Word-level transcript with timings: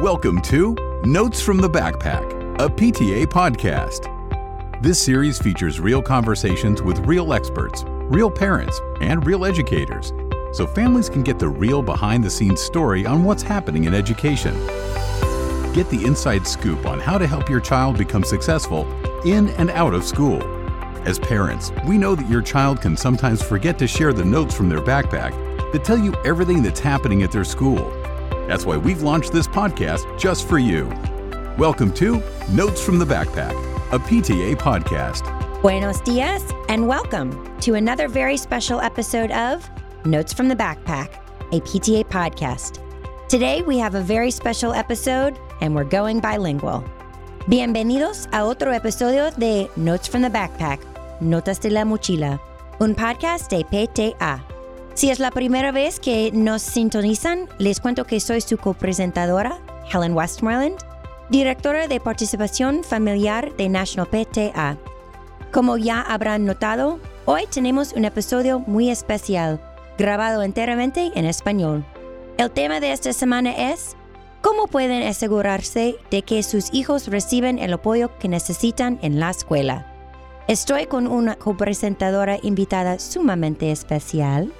Welcome 0.00 0.40
to 0.44 0.74
Notes 1.04 1.42
from 1.42 1.58
the 1.58 1.68
Backpack, 1.68 2.58
a 2.58 2.70
PTA 2.70 3.26
podcast. 3.26 4.08
This 4.82 4.98
series 4.98 5.38
features 5.38 5.78
real 5.78 6.00
conversations 6.00 6.80
with 6.80 6.98
real 7.00 7.34
experts, 7.34 7.84
real 7.86 8.30
parents, 8.30 8.80
and 9.02 9.26
real 9.26 9.44
educators, 9.44 10.14
so 10.54 10.66
families 10.66 11.10
can 11.10 11.22
get 11.22 11.38
the 11.38 11.50
real 11.50 11.82
behind 11.82 12.24
the 12.24 12.30
scenes 12.30 12.62
story 12.62 13.04
on 13.04 13.24
what's 13.24 13.42
happening 13.42 13.84
in 13.84 13.92
education. 13.92 14.54
Get 15.74 15.90
the 15.90 16.02
inside 16.06 16.46
scoop 16.46 16.86
on 16.86 16.98
how 16.98 17.18
to 17.18 17.26
help 17.26 17.50
your 17.50 17.60
child 17.60 17.98
become 17.98 18.24
successful 18.24 18.90
in 19.26 19.50
and 19.50 19.68
out 19.68 19.92
of 19.92 20.04
school. 20.04 20.42
As 21.06 21.18
parents, 21.18 21.72
we 21.84 21.98
know 21.98 22.14
that 22.14 22.30
your 22.30 22.40
child 22.40 22.80
can 22.80 22.96
sometimes 22.96 23.42
forget 23.42 23.78
to 23.78 23.86
share 23.86 24.14
the 24.14 24.24
notes 24.24 24.54
from 24.54 24.70
their 24.70 24.80
backpack 24.80 25.32
that 25.72 25.84
tell 25.84 25.98
you 25.98 26.14
everything 26.24 26.62
that's 26.62 26.80
happening 26.80 27.22
at 27.22 27.30
their 27.30 27.44
school. 27.44 27.99
That's 28.50 28.66
why 28.66 28.76
we've 28.76 29.00
launched 29.00 29.30
this 29.30 29.46
podcast 29.46 30.18
just 30.18 30.48
for 30.48 30.58
you. 30.58 30.88
Welcome 31.56 31.92
to 31.92 32.20
Notes 32.50 32.84
from 32.84 32.98
the 32.98 33.04
Backpack, 33.04 33.54
a 33.92 33.98
PTA 34.00 34.56
podcast. 34.56 35.22
Buenos 35.62 36.00
dias 36.00 36.42
and 36.68 36.88
welcome 36.88 37.30
to 37.60 37.74
another 37.74 38.08
very 38.08 38.36
special 38.36 38.80
episode 38.80 39.30
of 39.30 39.70
Notes 40.04 40.32
from 40.32 40.48
the 40.48 40.56
Backpack, 40.56 41.14
a 41.52 41.60
PTA 41.60 42.02
podcast. 42.08 42.80
Today 43.28 43.62
we 43.62 43.78
have 43.78 43.94
a 43.94 44.00
very 44.00 44.32
special 44.32 44.72
episode 44.72 45.38
and 45.60 45.72
we're 45.72 45.84
going 45.84 46.18
bilingual. 46.18 46.82
Bienvenidos 47.46 48.26
a 48.32 48.42
otro 48.42 48.72
episodio 48.72 49.30
de 49.38 49.70
Notes 49.76 50.08
from 50.08 50.22
the 50.22 50.28
Backpack, 50.28 50.80
Notas 51.20 51.60
de 51.60 51.70
la 51.70 51.84
Mochila, 51.84 52.40
un 52.80 52.96
podcast 52.96 53.48
de 53.48 53.62
PTA. 53.62 54.42
Si 54.94 55.10
es 55.10 55.18
la 55.18 55.30
primera 55.30 55.72
vez 55.72 55.98
que 55.98 56.30
nos 56.32 56.62
sintonizan, 56.62 57.48
les 57.58 57.80
cuento 57.80 58.04
que 58.04 58.20
soy 58.20 58.40
su 58.40 58.58
copresentadora, 58.58 59.58
Helen 59.92 60.14
Westmoreland, 60.14 60.76
directora 61.30 61.88
de 61.88 62.00
participación 62.00 62.84
familiar 62.84 63.54
de 63.56 63.68
National 63.68 64.08
PTA. 64.08 64.76
Como 65.52 65.76
ya 65.78 66.02
habrán 66.02 66.44
notado, 66.44 66.98
hoy 67.24 67.44
tenemos 67.50 67.92
un 67.92 68.04
episodio 68.04 68.60
muy 68.60 68.90
especial, 68.90 69.60
grabado 69.96 70.42
enteramente 70.42 71.12
en 71.14 71.24
español. 71.24 71.84
El 72.36 72.50
tema 72.50 72.80
de 72.80 72.92
esta 72.92 73.12
semana 73.12 73.72
es 73.72 73.96
¿Cómo 74.42 74.68
pueden 74.68 75.06
asegurarse 75.06 75.96
de 76.10 76.22
que 76.22 76.42
sus 76.42 76.72
hijos 76.72 77.08
reciben 77.08 77.58
el 77.58 77.74
apoyo 77.74 78.16
que 78.18 78.28
necesitan 78.28 78.98
en 79.02 79.20
la 79.20 79.30
escuela? 79.30 79.86
Estoy 80.48 80.86
con 80.86 81.06
una 81.06 81.36
copresentadora 81.36 82.38
invitada 82.42 82.98
sumamente 82.98 83.70
especial. 83.70 84.50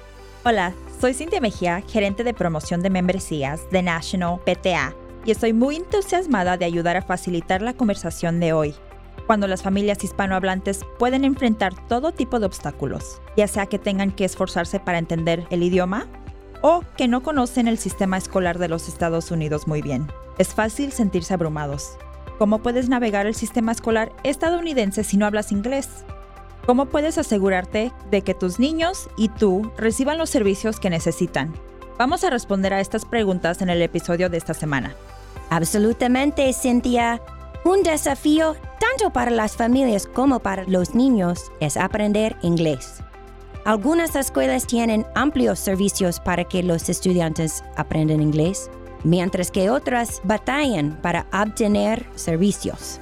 Hola, 0.43 0.73
soy 0.99 1.13
Cintia 1.13 1.39
Mejía, 1.39 1.83
gerente 1.87 2.23
de 2.23 2.33
promoción 2.33 2.81
de 2.81 2.89
membresías 2.89 3.69
de 3.69 3.83
National 3.83 4.39
PTA, 4.43 4.95
y 5.23 5.29
estoy 5.29 5.53
muy 5.53 5.75
entusiasmada 5.75 6.57
de 6.57 6.65
ayudar 6.65 6.97
a 6.97 7.03
facilitar 7.03 7.61
la 7.61 7.75
conversación 7.75 8.39
de 8.39 8.51
hoy, 8.51 8.73
cuando 9.27 9.45
las 9.45 9.61
familias 9.61 10.03
hispanohablantes 10.03 10.79
pueden 10.97 11.25
enfrentar 11.25 11.75
todo 11.87 12.11
tipo 12.11 12.39
de 12.39 12.47
obstáculos, 12.47 13.21
ya 13.37 13.47
sea 13.47 13.67
que 13.67 13.77
tengan 13.77 14.09
que 14.09 14.25
esforzarse 14.25 14.79
para 14.79 14.97
entender 14.97 15.45
el 15.51 15.61
idioma 15.61 16.07
o 16.61 16.81
que 16.97 17.07
no 17.07 17.21
conocen 17.21 17.67
el 17.67 17.77
sistema 17.77 18.17
escolar 18.17 18.57
de 18.57 18.67
los 18.67 18.87
Estados 18.87 19.29
Unidos 19.29 19.67
muy 19.67 19.83
bien. 19.83 20.11
Es 20.39 20.55
fácil 20.55 20.91
sentirse 20.91 21.35
abrumados. 21.35 21.99
¿Cómo 22.39 22.63
puedes 22.63 22.89
navegar 22.89 23.27
el 23.27 23.35
sistema 23.35 23.73
escolar 23.73 24.11
estadounidense 24.23 25.03
si 25.03 25.17
no 25.17 25.27
hablas 25.27 25.51
inglés? 25.51 26.03
¿Cómo 26.65 26.85
puedes 26.85 27.17
asegurarte 27.17 27.91
de 28.11 28.21
que 28.21 28.33
tus 28.33 28.59
niños 28.59 29.09
y 29.17 29.29
tú 29.29 29.71
reciban 29.77 30.17
los 30.17 30.29
servicios 30.29 30.79
que 30.79 30.89
necesitan? 30.89 31.53
Vamos 31.97 32.23
a 32.23 32.29
responder 32.29 32.73
a 32.73 32.79
estas 32.79 33.05
preguntas 33.05 33.61
en 33.61 33.69
el 33.69 33.81
episodio 33.81 34.29
de 34.29 34.37
esta 34.37 34.53
semana. 34.53 34.95
Absolutamente, 35.49 36.51
Cynthia. 36.53 37.21
Un 37.63 37.83
desafío 37.83 38.55
tanto 38.79 39.11
para 39.13 39.29
las 39.31 39.55
familias 39.55 40.07
como 40.07 40.39
para 40.39 40.63
los 40.63 40.95
niños 40.95 41.51
es 41.59 41.77
aprender 41.77 42.35
inglés. 42.41 43.03
Algunas 43.65 44.15
escuelas 44.15 44.65
tienen 44.65 45.05
amplios 45.13 45.59
servicios 45.59 46.19
para 46.19 46.43
que 46.45 46.63
los 46.63 46.89
estudiantes 46.89 47.63
aprendan 47.75 48.21
inglés, 48.21 48.71
mientras 49.03 49.51
que 49.51 49.69
otras 49.69 50.21
batallan 50.23 50.99
para 51.03 51.27
obtener 51.31 52.07
servicios. 52.15 52.99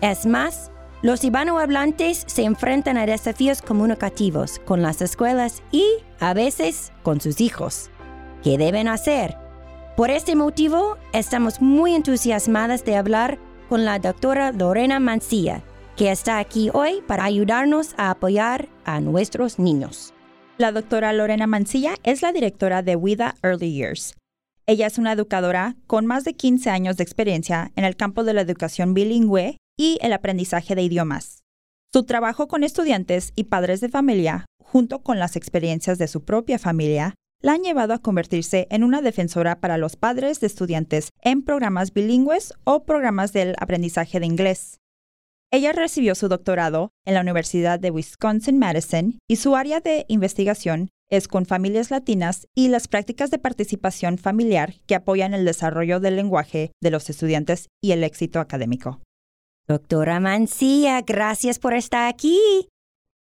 Es 0.00 0.24
más, 0.26 0.70
los 1.02 1.22
hispanohablantes 1.22 2.24
se 2.26 2.44
enfrentan 2.44 2.96
a 2.96 3.06
desafíos 3.06 3.60
comunicativos 3.60 4.58
con 4.60 4.80
las 4.80 5.02
escuelas 5.02 5.62
y, 5.70 5.84
a 6.20 6.32
veces, 6.32 6.92
con 7.02 7.20
sus 7.20 7.40
hijos. 7.40 7.90
¿Qué 8.42 8.56
deben 8.56 8.88
hacer? 8.88 9.36
Por 9.96 10.10
este 10.10 10.36
motivo, 10.36 10.96
estamos 11.12 11.60
muy 11.60 11.94
entusiasmadas 11.94 12.84
de 12.84 12.96
hablar 12.96 13.38
con 13.68 13.84
la 13.84 13.98
doctora 13.98 14.52
Lorena 14.52 14.98
Mancilla, 14.98 15.62
que 15.96 16.10
está 16.10 16.38
aquí 16.38 16.70
hoy 16.72 17.02
para 17.06 17.24
ayudarnos 17.24 17.94
a 17.98 18.10
apoyar 18.10 18.68
a 18.84 19.00
nuestros 19.00 19.58
niños. 19.58 20.14
La 20.58 20.72
doctora 20.72 21.12
Lorena 21.12 21.46
Mancilla 21.46 21.94
es 22.02 22.22
la 22.22 22.32
directora 22.32 22.82
de 22.82 22.96
WIDA 22.96 23.34
Early 23.42 23.72
Years. 23.72 24.14
Ella 24.66 24.86
es 24.86 24.98
una 24.98 25.12
educadora 25.12 25.76
con 25.86 26.06
más 26.06 26.24
de 26.24 26.34
15 26.34 26.70
años 26.70 26.96
de 26.96 27.04
experiencia 27.04 27.70
en 27.76 27.84
el 27.84 27.96
campo 27.96 28.24
de 28.24 28.32
la 28.32 28.40
educación 28.40 28.94
bilingüe 28.94 29.58
y 29.76 29.98
el 30.02 30.12
aprendizaje 30.12 30.74
de 30.74 30.82
idiomas. 30.82 31.42
Su 31.92 32.04
trabajo 32.04 32.48
con 32.48 32.62
estudiantes 32.62 33.32
y 33.36 33.44
padres 33.44 33.80
de 33.80 33.88
familia, 33.88 34.46
junto 34.58 35.02
con 35.02 35.18
las 35.18 35.36
experiencias 35.36 35.98
de 35.98 36.08
su 36.08 36.24
propia 36.24 36.58
familia, 36.58 37.14
la 37.42 37.52
han 37.52 37.62
llevado 37.62 37.94
a 37.94 37.98
convertirse 37.98 38.66
en 38.70 38.82
una 38.82 39.02
defensora 39.02 39.60
para 39.60 39.78
los 39.78 39.96
padres 39.96 40.40
de 40.40 40.46
estudiantes 40.46 41.10
en 41.22 41.42
programas 41.42 41.92
bilingües 41.92 42.54
o 42.64 42.84
programas 42.84 43.32
del 43.32 43.54
aprendizaje 43.58 44.20
de 44.20 44.26
inglés. 44.26 44.78
Ella 45.52 45.72
recibió 45.72 46.14
su 46.14 46.28
doctorado 46.28 46.90
en 47.04 47.14
la 47.14 47.20
Universidad 47.20 47.78
de 47.78 47.90
Wisconsin-Madison 47.90 49.18
y 49.28 49.36
su 49.36 49.54
área 49.54 49.80
de 49.80 50.04
investigación 50.08 50.88
es 51.08 51.28
con 51.28 51.46
familias 51.46 51.90
latinas 51.92 52.48
y 52.54 52.68
las 52.68 52.88
prácticas 52.88 53.30
de 53.30 53.38
participación 53.38 54.18
familiar 54.18 54.74
que 54.86 54.96
apoyan 54.96 55.34
el 55.34 55.44
desarrollo 55.44 56.00
del 56.00 56.16
lenguaje 56.16 56.72
de 56.82 56.90
los 56.90 57.08
estudiantes 57.08 57.68
y 57.80 57.92
el 57.92 58.02
éxito 58.02 58.40
académico. 58.40 59.00
Doctora 59.68 60.20
Mancilla, 60.20 61.00
gracias 61.02 61.58
por 61.58 61.74
estar 61.74 62.06
aquí. 62.06 62.68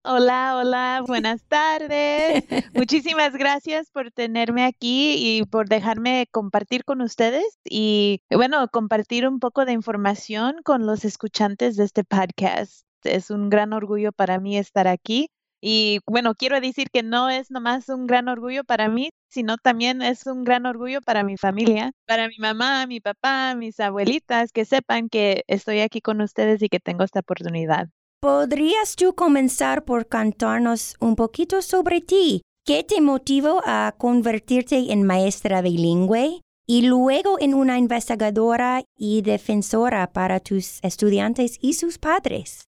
Hola, 0.03 0.57
hola, 0.57 1.01
buenas 1.07 1.41
tardes. 1.47 2.43
Muchísimas 2.73 3.31
gracias 3.31 3.89
por 3.89 4.11
tenerme 4.11 4.65
aquí 4.65 5.15
y 5.17 5.45
por 5.45 5.69
dejarme 5.69 6.27
compartir 6.31 6.83
con 6.83 6.99
ustedes 6.99 7.45
y, 7.63 8.19
bueno, 8.29 8.67
compartir 8.67 9.25
un 9.25 9.39
poco 9.39 9.63
de 9.63 9.71
información 9.71 10.57
con 10.65 10.85
los 10.85 11.05
escuchantes 11.05 11.77
de 11.77 11.85
este 11.85 12.03
podcast. 12.03 12.85
Es 13.05 13.29
un 13.29 13.49
gran 13.49 13.71
orgullo 13.71 14.11
para 14.11 14.41
mí 14.41 14.57
estar 14.57 14.89
aquí. 14.89 15.29
Y 15.65 15.99
bueno, 16.05 16.35
quiero 16.35 16.59
decir 16.59 16.89
que 16.91 17.03
no 17.03 17.29
es 17.29 17.49
nomás 17.49 17.87
un 17.87 18.05
gran 18.05 18.27
orgullo 18.27 18.65
para 18.65 18.89
mí, 18.89 19.11
sino 19.29 19.55
también 19.55 20.01
es 20.01 20.27
un 20.27 20.43
gran 20.43 20.65
orgullo 20.65 20.99
para 20.99 21.23
mi 21.23 21.37
familia, 21.37 21.93
para 22.05 22.27
mi 22.27 22.35
mamá, 22.37 22.85
mi 22.85 22.99
papá, 22.99 23.55
mis 23.55 23.79
abuelitas, 23.79 24.51
que 24.51 24.65
sepan 24.65 25.07
que 25.07 25.45
estoy 25.47 25.79
aquí 25.79 26.01
con 26.01 26.19
ustedes 26.19 26.61
y 26.61 26.67
que 26.67 26.81
tengo 26.81 27.05
esta 27.05 27.21
oportunidad. 27.21 27.87
¿Podrías 28.19 28.97
tú 28.97 29.15
comenzar 29.15 29.85
por 29.85 30.09
cantarnos 30.09 30.97
un 30.99 31.15
poquito 31.15 31.61
sobre 31.61 32.01
ti? 32.01 32.41
¿Qué 32.65 32.83
te 32.83 32.99
motivó 32.99 33.61
a 33.65 33.95
convertirte 33.97 34.91
en 34.91 35.03
maestra 35.03 35.61
bilingüe 35.61 36.41
y 36.67 36.81
luego 36.81 37.37
en 37.39 37.53
una 37.53 37.77
investigadora 37.77 38.83
y 38.97 39.21
defensora 39.21 40.11
para 40.11 40.41
tus 40.41 40.83
estudiantes 40.83 41.57
y 41.61 41.75
sus 41.75 41.99
padres? 41.99 42.65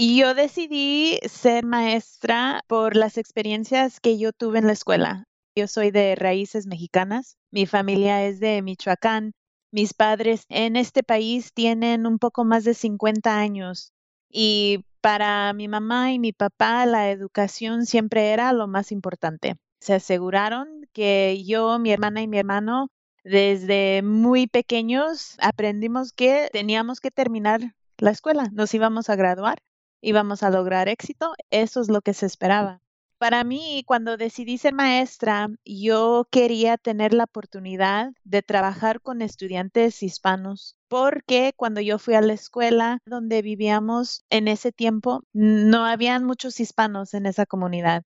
Y 0.00 0.16
yo 0.16 0.32
decidí 0.32 1.18
ser 1.28 1.66
maestra 1.66 2.62
por 2.68 2.94
las 2.94 3.18
experiencias 3.18 3.98
que 3.98 4.16
yo 4.16 4.32
tuve 4.32 4.60
en 4.60 4.68
la 4.68 4.72
escuela. 4.72 5.24
Yo 5.56 5.66
soy 5.66 5.90
de 5.90 6.14
raíces 6.14 6.68
mexicanas, 6.68 7.36
mi 7.50 7.66
familia 7.66 8.24
es 8.24 8.38
de 8.38 8.62
Michoacán, 8.62 9.32
mis 9.72 9.94
padres 9.94 10.44
en 10.50 10.76
este 10.76 11.02
país 11.02 11.52
tienen 11.52 12.06
un 12.06 12.20
poco 12.20 12.44
más 12.44 12.62
de 12.62 12.74
50 12.74 13.40
años 13.40 13.90
y 14.30 14.84
para 15.00 15.52
mi 15.52 15.66
mamá 15.66 16.12
y 16.12 16.20
mi 16.20 16.32
papá 16.32 16.86
la 16.86 17.10
educación 17.10 17.84
siempre 17.84 18.30
era 18.30 18.52
lo 18.52 18.68
más 18.68 18.92
importante. 18.92 19.56
Se 19.80 19.94
aseguraron 19.94 20.86
que 20.92 21.42
yo, 21.44 21.76
mi 21.80 21.90
hermana 21.90 22.22
y 22.22 22.28
mi 22.28 22.38
hermano 22.38 22.92
desde 23.24 24.02
muy 24.02 24.46
pequeños 24.46 25.34
aprendimos 25.40 26.12
que 26.12 26.50
teníamos 26.52 27.00
que 27.00 27.10
terminar 27.10 27.74
la 27.96 28.12
escuela, 28.12 28.48
nos 28.52 28.72
íbamos 28.74 29.10
a 29.10 29.16
graduar 29.16 29.58
íbamos 30.00 30.42
a 30.42 30.50
lograr 30.50 30.88
éxito. 30.88 31.34
Eso 31.50 31.80
es 31.80 31.88
lo 31.88 32.00
que 32.00 32.14
se 32.14 32.26
esperaba. 32.26 32.80
Para 33.18 33.42
mí, 33.42 33.82
cuando 33.84 34.16
decidí 34.16 34.58
ser 34.58 34.74
maestra, 34.74 35.48
yo 35.64 36.28
quería 36.30 36.76
tener 36.76 37.12
la 37.12 37.24
oportunidad 37.24 38.12
de 38.22 38.42
trabajar 38.42 39.00
con 39.00 39.22
estudiantes 39.22 40.04
hispanos, 40.04 40.76
porque 40.86 41.52
cuando 41.56 41.80
yo 41.80 41.98
fui 41.98 42.14
a 42.14 42.20
la 42.20 42.34
escuela 42.34 43.00
donde 43.06 43.42
vivíamos 43.42 44.24
en 44.30 44.46
ese 44.46 44.70
tiempo, 44.70 45.24
no 45.32 45.84
habían 45.84 46.24
muchos 46.24 46.60
hispanos 46.60 47.12
en 47.12 47.26
esa 47.26 47.44
comunidad. 47.44 48.04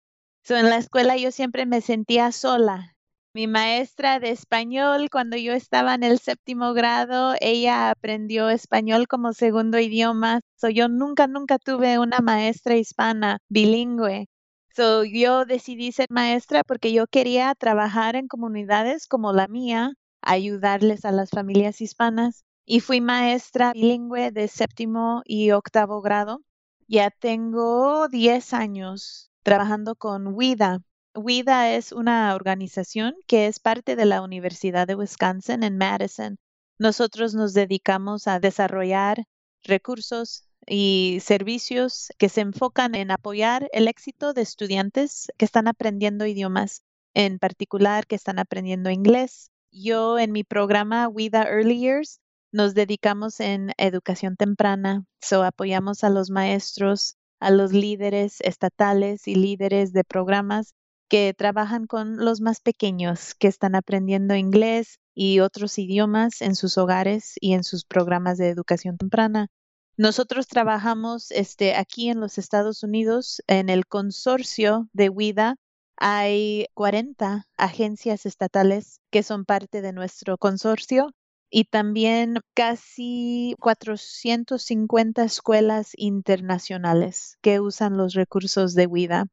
en 0.50 0.68
la 0.68 0.76
escuela 0.76 1.16
yo 1.16 1.30
siempre 1.30 1.64
me 1.64 1.80
sentía 1.80 2.30
sola 2.32 2.97
Mi 3.34 3.46
maestra 3.46 4.18
de 4.20 4.30
español, 4.30 5.08
cuando 5.10 5.36
yo 5.36 5.52
estaba 5.52 5.94
en 5.94 6.02
el 6.02 6.18
séptimo 6.18 6.72
grado, 6.74 7.34
ella 7.40 7.90
aprendió 7.90 8.48
español 8.50 9.06
como 9.08 9.32
segundo 9.32 9.78
idioma. 9.78 10.40
So, 10.56 10.68
yo 10.68 10.88
nunca, 10.88 11.26
nunca 11.26 11.58
tuve 11.58 11.98
una 11.98 12.18
maestra 12.18 12.76
hispana 12.76 13.38
bilingüe. 13.48 14.26
So, 14.74 15.04
yo 15.04 15.44
decidí 15.44 15.92
ser 15.92 16.06
maestra 16.10 16.64
porque 16.64 16.92
yo 16.92 17.06
quería 17.06 17.54
trabajar 17.54 18.16
en 18.16 18.28
comunidades 18.28 19.06
como 19.06 19.32
la 19.32 19.46
mía, 19.48 19.92
ayudarles 20.20 21.04
a 21.04 21.12
las 21.12 21.30
familias 21.30 21.80
hispanas. 21.80 22.44
Y 22.66 22.80
fui 22.80 23.00
maestra 23.00 23.72
bilingüe 23.72 24.32
de 24.32 24.48
séptimo 24.48 25.22
y 25.24 25.52
octavo 25.52 26.02
grado. 26.02 26.42
Ya 26.88 27.10
tengo 27.10 28.08
10 28.08 28.52
años 28.52 29.30
trabajando 29.42 29.94
con 29.96 30.28
WIDA, 30.34 30.80
WIDA 31.18 31.74
es 31.74 31.90
una 31.92 32.34
organización 32.34 33.14
que 33.26 33.48
es 33.48 33.58
parte 33.58 33.96
de 33.96 34.04
la 34.04 34.22
Universidad 34.22 34.86
de 34.86 34.94
Wisconsin 34.94 35.64
en 35.64 35.76
Madison. 35.76 36.38
Nosotros 36.78 37.34
nos 37.34 37.54
dedicamos 37.54 38.28
a 38.28 38.38
desarrollar 38.38 39.24
recursos 39.64 40.44
y 40.66 41.18
servicios 41.20 42.12
que 42.18 42.28
se 42.28 42.42
enfocan 42.42 42.94
en 42.94 43.10
apoyar 43.10 43.68
el 43.72 43.88
éxito 43.88 44.32
de 44.32 44.42
estudiantes 44.42 45.26
que 45.36 45.44
están 45.44 45.66
aprendiendo 45.66 46.24
idiomas, 46.24 46.82
en 47.14 47.38
particular 47.38 48.06
que 48.06 48.14
están 48.14 48.38
aprendiendo 48.38 48.90
inglés. 48.90 49.50
Yo 49.72 50.18
en 50.18 50.30
mi 50.30 50.44
programa 50.44 51.08
WIDA 51.08 51.42
Early 51.42 51.80
Years 51.80 52.20
nos 52.52 52.74
dedicamos 52.74 53.40
en 53.40 53.72
educación 53.76 54.36
temprana, 54.36 55.04
so 55.20 55.42
apoyamos 55.42 56.04
a 56.04 56.10
los 56.10 56.30
maestros, 56.30 57.16
a 57.40 57.50
los 57.50 57.72
líderes 57.72 58.40
estatales 58.40 59.26
y 59.26 59.34
líderes 59.34 59.92
de 59.92 60.04
programas 60.04 60.74
que 61.08 61.34
trabajan 61.34 61.86
con 61.86 62.24
los 62.24 62.40
más 62.40 62.60
pequeños 62.60 63.34
que 63.34 63.48
están 63.48 63.74
aprendiendo 63.74 64.34
inglés 64.34 64.98
y 65.14 65.40
otros 65.40 65.78
idiomas 65.78 66.42
en 66.42 66.54
sus 66.54 66.78
hogares 66.78 67.34
y 67.40 67.54
en 67.54 67.64
sus 67.64 67.84
programas 67.84 68.38
de 68.38 68.48
educación 68.48 68.96
temprana. 68.98 69.48
Nosotros 69.96 70.46
trabajamos 70.46 71.32
este, 71.32 71.74
aquí 71.74 72.08
en 72.08 72.20
los 72.20 72.38
Estados 72.38 72.84
Unidos 72.84 73.42
en 73.48 73.68
el 73.68 73.86
consorcio 73.86 74.88
de 74.92 75.08
WIDA. 75.08 75.56
Hay 75.96 76.66
40 76.74 77.46
agencias 77.56 78.24
estatales 78.24 79.00
que 79.10 79.24
son 79.24 79.44
parte 79.44 79.82
de 79.82 79.92
nuestro 79.92 80.38
consorcio 80.38 81.10
y 81.50 81.64
también 81.64 82.38
casi 82.54 83.56
450 83.58 85.24
escuelas 85.24 85.92
internacionales 85.96 87.36
que 87.40 87.58
usan 87.58 87.96
los 87.96 88.14
recursos 88.14 88.74
de 88.74 88.86
WIDA. 88.86 89.26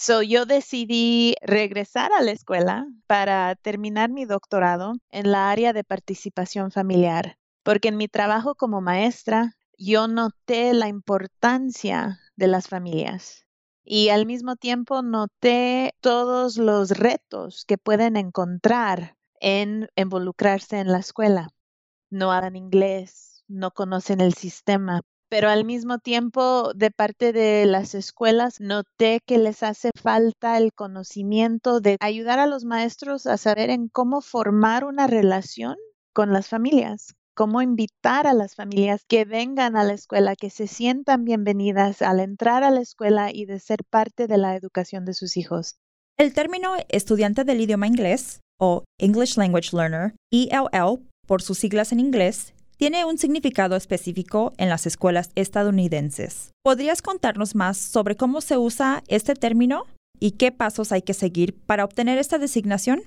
So, 0.00 0.22
yo 0.22 0.46
decidí 0.46 1.34
regresar 1.42 2.12
a 2.12 2.22
la 2.22 2.30
escuela 2.30 2.86
para 3.08 3.56
terminar 3.56 4.10
mi 4.10 4.26
doctorado 4.26 4.92
en 5.10 5.32
la 5.32 5.50
área 5.50 5.72
de 5.72 5.82
participación 5.82 6.70
familiar, 6.70 7.36
porque 7.64 7.88
en 7.88 7.96
mi 7.96 8.06
trabajo 8.06 8.54
como 8.54 8.80
maestra 8.80 9.56
yo 9.76 10.06
noté 10.06 10.72
la 10.72 10.86
importancia 10.86 12.20
de 12.36 12.46
las 12.46 12.68
familias 12.68 13.44
y 13.82 14.10
al 14.10 14.24
mismo 14.24 14.54
tiempo 14.54 15.02
noté 15.02 15.96
todos 16.00 16.58
los 16.58 16.92
retos 16.92 17.64
que 17.64 17.76
pueden 17.76 18.16
encontrar 18.16 19.16
en 19.40 19.88
involucrarse 19.96 20.78
en 20.78 20.92
la 20.92 20.98
escuela. 20.98 21.48
No 22.08 22.30
hablan 22.30 22.54
inglés, 22.54 23.42
no 23.48 23.72
conocen 23.72 24.20
el 24.20 24.34
sistema, 24.34 25.02
pero 25.28 25.50
al 25.50 25.64
mismo 25.64 25.98
tiempo 25.98 26.72
de 26.74 26.90
parte 26.90 27.32
de 27.32 27.66
las 27.66 27.94
escuelas 27.94 28.60
noté 28.60 29.20
que 29.26 29.38
les 29.38 29.62
hace 29.62 29.90
falta 29.94 30.56
el 30.58 30.72
conocimiento 30.72 31.80
de 31.80 31.96
ayudar 32.00 32.38
a 32.38 32.46
los 32.46 32.64
maestros 32.64 33.26
a 33.26 33.36
saber 33.36 33.70
en 33.70 33.88
cómo 33.88 34.20
formar 34.20 34.84
una 34.84 35.06
relación 35.06 35.76
con 36.12 36.32
las 36.32 36.48
familias, 36.48 37.14
cómo 37.34 37.62
invitar 37.62 38.26
a 38.26 38.34
las 38.34 38.54
familias 38.54 39.04
que 39.06 39.24
vengan 39.24 39.76
a 39.76 39.84
la 39.84 39.92
escuela, 39.92 40.34
que 40.34 40.50
se 40.50 40.66
sientan 40.66 41.24
bienvenidas 41.24 42.02
al 42.02 42.20
entrar 42.20 42.64
a 42.64 42.70
la 42.70 42.80
escuela 42.80 43.30
y 43.32 43.44
de 43.44 43.60
ser 43.60 43.84
parte 43.88 44.26
de 44.26 44.38
la 44.38 44.56
educación 44.56 45.04
de 45.04 45.14
sus 45.14 45.36
hijos. 45.36 45.76
El 46.16 46.34
término 46.34 46.72
estudiante 46.88 47.44
del 47.44 47.60
idioma 47.60 47.86
inglés 47.86 48.40
o 48.58 48.82
English 48.98 49.36
Language 49.36 49.76
Learner, 49.76 50.14
ELL 50.32 51.06
por 51.28 51.42
sus 51.42 51.58
siglas 51.58 51.92
en 51.92 52.00
inglés, 52.00 52.54
tiene 52.78 53.04
un 53.04 53.18
significado 53.18 53.74
específico 53.74 54.54
en 54.56 54.68
las 54.68 54.86
escuelas 54.86 55.30
estadounidenses. 55.34 56.52
¿Podrías 56.62 57.02
contarnos 57.02 57.56
más 57.56 57.76
sobre 57.76 58.16
cómo 58.16 58.40
se 58.40 58.56
usa 58.56 59.02
este 59.08 59.34
término 59.34 59.84
y 60.20 60.32
qué 60.32 60.52
pasos 60.52 60.92
hay 60.92 61.02
que 61.02 61.12
seguir 61.12 61.60
para 61.66 61.84
obtener 61.84 62.18
esta 62.18 62.38
designación? 62.38 63.02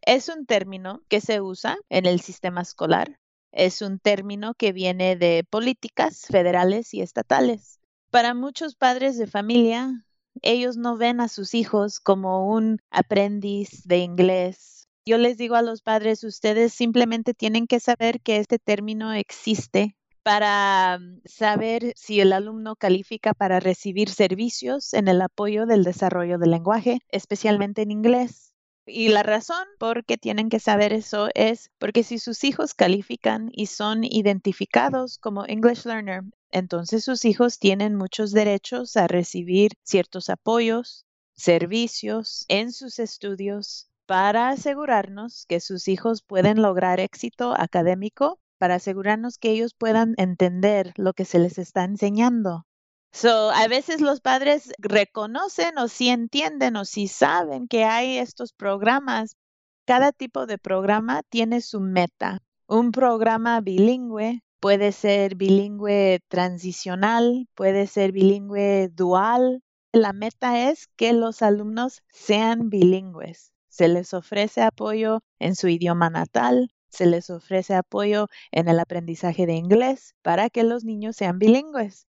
Es 0.00 0.30
un 0.30 0.46
término 0.46 1.02
que 1.08 1.20
se 1.20 1.42
usa 1.42 1.76
en 1.90 2.06
el 2.06 2.20
sistema 2.20 2.62
escolar. 2.62 3.18
Es 3.52 3.82
un 3.82 3.98
término 3.98 4.54
que 4.54 4.72
viene 4.72 5.16
de 5.16 5.44
políticas 5.48 6.22
federales 6.26 6.94
y 6.94 7.02
estatales. 7.02 7.78
Para 8.10 8.32
muchos 8.32 8.74
padres 8.74 9.18
de 9.18 9.26
familia, 9.26 10.06
ellos 10.40 10.78
no 10.78 10.96
ven 10.96 11.20
a 11.20 11.28
sus 11.28 11.52
hijos 11.52 12.00
como 12.00 12.50
un 12.50 12.78
aprendiz 12.90 13.86
de 13.86 13.98
inglés 13.98 14.79
yo 15.10 15.18
les 15.18 15.36
digo 15.36 15.56
a 15.56 15.62
los 15.62 15.82
padres, 15.82 16.22
ustedes 16.22 16.72
simplemente 16.72 17.34
tienen 17.34 17.66
que 17.66 17.80
saber 17.80 18.20
que 18.20 18.36
este 18.36 18.60
término 18.60 19.12
existe 19.12 19.96
para 20.22 20.98
mm, 21.00 21.22
saber 21.24 21.92
si 21.96 22.20
el 22.20 22.32
alumno 22.32 22.76
califica 22.76 23.34
para 23.34 23.58
recibir 23.58 24.08
servicios 24.08 24.94
en 24.94 25.08
el 25.08 25.20
apoyo 25.20 25.66
del 25.66 25.82
desarrollo 25.82 26.38
del 26.38 26.52
lenguaje, 26.52 27.00
especialmente 27.08 27.82
en 27.82 27.90
inglés. 27.90 28.52
Y 28.86 29.08
la 29.08 29.24
razón 29.24 29.66
por 29.80 30.04
qué 30.04 30.16
tienen 30.16 30.48
que 30.48 30.60
saber 30.60 30.92
eso 30.92 31.28
es 31.34 31.72
porque 31.78 32.04
si 32.04 32.20
sus 32.20 32.44
hijos 32.44 32.74
califican 32.74 33.50
y 33.52 33.66
son 33.66 34.04
identificados 34.04 35.18
como 35.18 35.44
English 35.44 35.86
Learner, 35.86 36.22
entonces 36.52 37.02
sus 37.02 37.24
hijos 37.24 37.58
tienen 37.58 37.96
muchos 37.96 38.30
derechos 38.30 38.96
a 38.96 39.08
recibir 39.08 39.72
ciertos 39.82 40.30
apoyos, 40.30 41.04
servicios 41.34 42.44
en 42.46 42.70
sus 42.70 43.00
estudios 43.00 43.89
para 44.10 44.48
asegurarnos 44.48 45.46
que 45.46 45.60
sus 45.60 45.86
hijos 45.86 46.22
pueden 46.22 46.60
lograr 46.60 46.98
éxito 46.98 47.54
académico, 47.56 48.40
para 48.58 48.74
asegurarnos 48.74 49.38
que 49.38 49.50
ellos 49.50 49.72
puedan 49.72 50.14
entender 50.16 50.92
lo 50.96 51.12
que 51.12 51.24
se 51.24 51.38
les 51.38 51.58
está 51.58 51.84
enseñando. 51.84 52.66
So, 53.12 53.52
a 53.52 53.68
veces 53.68 54.00
los 54.00 54.20
padres 54.20 54.72
reconocen 54.78 55.78
o 55.78 55.86
sí 55.86 56.08
entienden 56.08 56.74
o 56.74 56.84
sí 56.86 57.06
saben 57.06 57.68
que 57.68 57.84
hay 57.84 58.18
estos 58.18 58.52
programas. 58.52 59.36
Cada 59.84 60.10
tipo 60.10 60.46
de 60.46 60.58
programa 60.58 61.22
tiene 61.28 61.60
su 61.60 61.78
meta. 61.78 62.40
Un 62.66 62.90
programa 62.90 63.60
bilingüe 63.60 64.42
puede 64.58 64.90
ser 64.90 65.36
bilingüe 65.36 66.18
transicional, 66.26 67.46
puede 67.54 67.86
ser 67.86 68.10
bilingüe 68.10 68.88
dual. 68.88 69.62
La 69.92 70.12
meta 70.12 70.68
es 70.68 70.88
que 70.96 71.12
los 71.12 71.42
alumnos 71.42 72.02
sean 72.08 72.70
bilingües. 72.70 73.52
Se 73.70 73.88
les 73.88 74.12
ofrece 74.14 74.60
apoyo 74.62 75.22
en 75.38 75.56
su 75.56 75.68
idioma 75.68 76.10
natal, 76.10 76.70
se 76.88 77.06
les 77.06 77.30
ofrece 77.30 77.74
apoyo 77.74 78.26
en 78.50 78.68
el 78.68 78.80
aprendizaje 78.80 79.46
de 79.46 79.54
inglés 79.54 80.14
para 80.22 80.50
que 80.50 80.64
los 80.64 80.84
niños 80.84 81.16
sean 81.16 81.38
bilingües. 81.38 82.06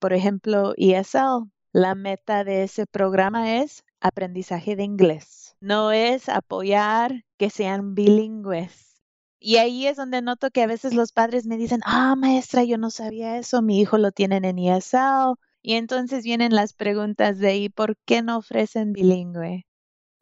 Por 0.00 0.12
ejemplo, 0.12 0.74
ESL, 0.76 1.50
la 1.72 1.94
meta 1.94 2.44
de 2.44 2.64
ese 2.64 2.86
programa 2.86 3.60
es 3.60 3.84
aprendizaje 4.00 4.76
de 4.76 4.82
inglés. 4.82 5.56
No 5.60 5.92
es 5.92 6.28
apoyar 6.28 7.24
que 7.38 7.48
sean 7.48 7.94
bilingües. 7.94 9.00
Y 9.38 9.56
ahí 9.56 9.86
es 9.86 9.96
donde 9.96 10.20
noto 10.20 10.50
que 10.50 10.62
a 10.62 10.66
veces 10.66 10.94
los 10.94 11.12
padres 11.12 11.46
me 11.46 11.56
dicen, 11.56 11.80
ah, 11.84 12.16
maestra, 12.16 12.64
yo 12.64 12.76
no 12.76 12.90
sabía 12.90 13.38
eso, 13.38 13.62
mi 13.62 13.80
hijo 13.80 13.98
lo 13.98 14.10
tienen 14.10 14.44
en 14.44 14.58
ESL. 14.58 15.36
Y 15.62 15.74
entonces 15.74 16.24
vienen 16.24 16.54
las 16.54 16.72
preguntas 16.72 17.38
de, 17.38 17.56
¿y 17.56 17.68
por 17.68 17.96
qué 18.04 18.22
no 18.22 18.38
ofrecen 18.38 18.92
bilingüe? 18.92 19.66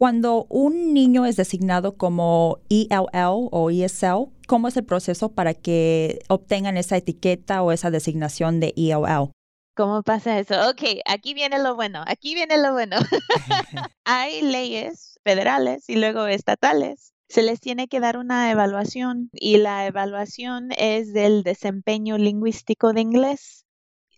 Cuando 0.03 0.47
un 0.49 0.95
niño 0.95 1.27
es 1.27 1.37
designado 1.37 1.97
como 1.97 2.59
ELL 2.69 3.49
o 3.53 3.71
ESL, 3.71 4.33
¿cómo 4.49 4.67
es 4.67 4.77
el 4.77 4.85
proceso 4.85 5.31
para 5.31 5.55
que 5.55 6.19
obtengan 6.29 6.77
esa 6.77 6.97
etiqueta 6.97 7.63
o 7.63 7.71
esa 7.71 7.93
designación 7.93 8.59
de 8.59 8.75
ELL? 8.77 9.31
¿Cómo 9.77 10.03
pasa 10.03 10.41
eso? 10.41 10.55
Ok, 10.69 10.99
aquí 11.07 11.35
viene 11.35 11.61
lo 11.61 11.77
bueno, 11.77 12.03
aquí 12.05 12.35
viene 12.35 12.59
lo 12.59 12.73
bueno. 12.73 12.97
Hay 14.05 14.43
leyes 14.43 15.21
federales 15.23 15.89
y 15.89 15.95
luego 15.95 16.27
estatales. 16.27 17.15
Se 17.29 17.45
les 17.45 17.61
tiene 17.61 17.87
que 17.87 18.01
dar 18.01 18.19
una 18.19 18.51
evaluación 18.51 19.31
y 19.33 19.59
la 19.59 19.87
evaluación 19.87 20.71
es 20.79 21.13
del 21.13 21.45
desempeño 21.45 22.19
lingüístico 22.19 22.93
de 22.93 23.03
inglés. 23.03 23.67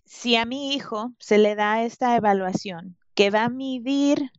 Si 0.03 0.35
a 0.35 0.45
mi 0.45 0.73
hijo 0.73 1.11
se 1.19 1.37
le 1.37 1.53
da 1.53 1.83
esta 1.83 2.15
evaluación 2.15 2.97
que 3.13 3.29
va 3.29 3.43
a 3.43 3.49
medir 3.49 4.31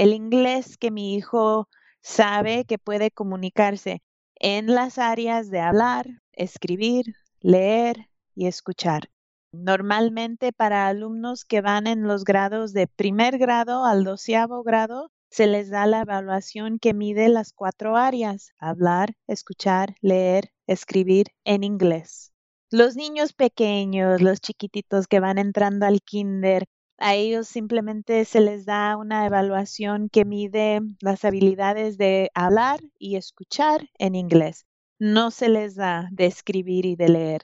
el 0.00 0.14
inglés 0.14 0.78
que 0.78 0.90
mi 0.90 1.14
hijo 1.14 1.68
sabe 2.00 2.64
que 2.64 2.78
puede 2.78 3.10
comunicarse 3.10 4.02
en 4.36 4.74
las 4.74 4.96
áreas 4.96 5.50
de 5.50 5.60
hablar, 5.60 6.06
escribir, 6.32 7.04
leer 7.40 8.08
y 8.34 8.46
escuchar. 8.46 9.10
Normalmente 9.52 10.54
para 10.54 10.86
alumnos 10.88 11.44
que 11.44 11.60
van 11.60 11.86
en 11.86 12.04
los 12.04 12.24
grados 12.24 12.72
de 12.72 12.86
primer 12.86 13.36
grado 13.36 13.84
al 13.84 14.02
doceavo 14.02 14.62
grado, 14.62 15.12
se 15.28 15.46
les 15.46 15.68
da 15.68 15.84
la 15.84 16.00
evaluación 16.00 16.78
que 16.78 16.94
mide 16.94 17.28
las 17.28 17.52
cuatro 17.52 17.98
áreas, 17.98 18.54
hablar, 18.58 19.12
escuchar, 19.26 19.96
leer, 20.00 20.50
escribir 20.66 21.26
en 21.44 21.62
inglés. 21.62 22.32
Los 22.70 22.96
niños 22.96 23.34
pequeños, 23.34 24.22
los 24.22 24.40
chiquititos 24.40 25.06
que 25.06 25.20
van 25.20 25.36
entrando 25.36 25.84
al 25.84 26.00
kinder, 26.00 26.64
a 27.00 27.14
ellos 27.14 27.48
simplemente 27.48 28.24
se 28.24 28.40
les 28.40 28.66
da 28.66 28.96
una 28.96 29.26
evaluación 29.26 30.08
que 30.10 30.24
mide 30.24 30.80
las 31.00 31.24
habilidades 31.24 31.98
de 31.98 32.30
hablar 32.34 32.80
y 32.98 33.16
escuchar 33.16 33.88
en 33.98 34.14
inglés. 34.14 34.66
No 34.98 35.30
se 35.30 35.48
les 35.48 35.74
da 35.74 36.08
de 36.12 36.26
escribir 36.26 36.84
y 36.84 36.96
de 36.96 37.08
leer. 37.08 37.42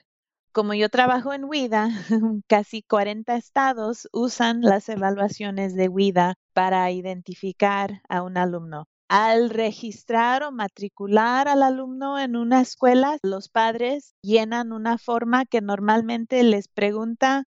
Como 0.51 0.73
yo 0.73 0.89
trabajo 0.89 1.33
en 1.33 1.43
WIDA, 1.43 1.89
casi 2.47 2.83
40 2.83 3.35
estados 3.35 4.07
usan 4.13 4.61
las 4.61 4.89
evaluaciones 4.89 5.75
de 5.75 5.87
WIDA 5.87 6.35
para 6.53 6.89
identificar 6.91 8.01
a 8.09 8.21
un 8.21 8.37
alumno. 8.37 8.87
Al 9.09 9.49
registrar 9.49 10.43
o 10.43 10.51
matricular 10.51 11.47
al 11.47 11.63
alumno 11.63 12.19
en 12.19 12.35
una 12.35 12.61
escuela, 12.61 13.17
los 13.23 13.49
padres 13.49 14.15
llenan 14.21 14.71
una 14.71 14.97
forma 14.97 15.45
que 15.45 15.61
normalmente 15.61 16.43
les 16.43 16.67
pregunta 16.67 17.45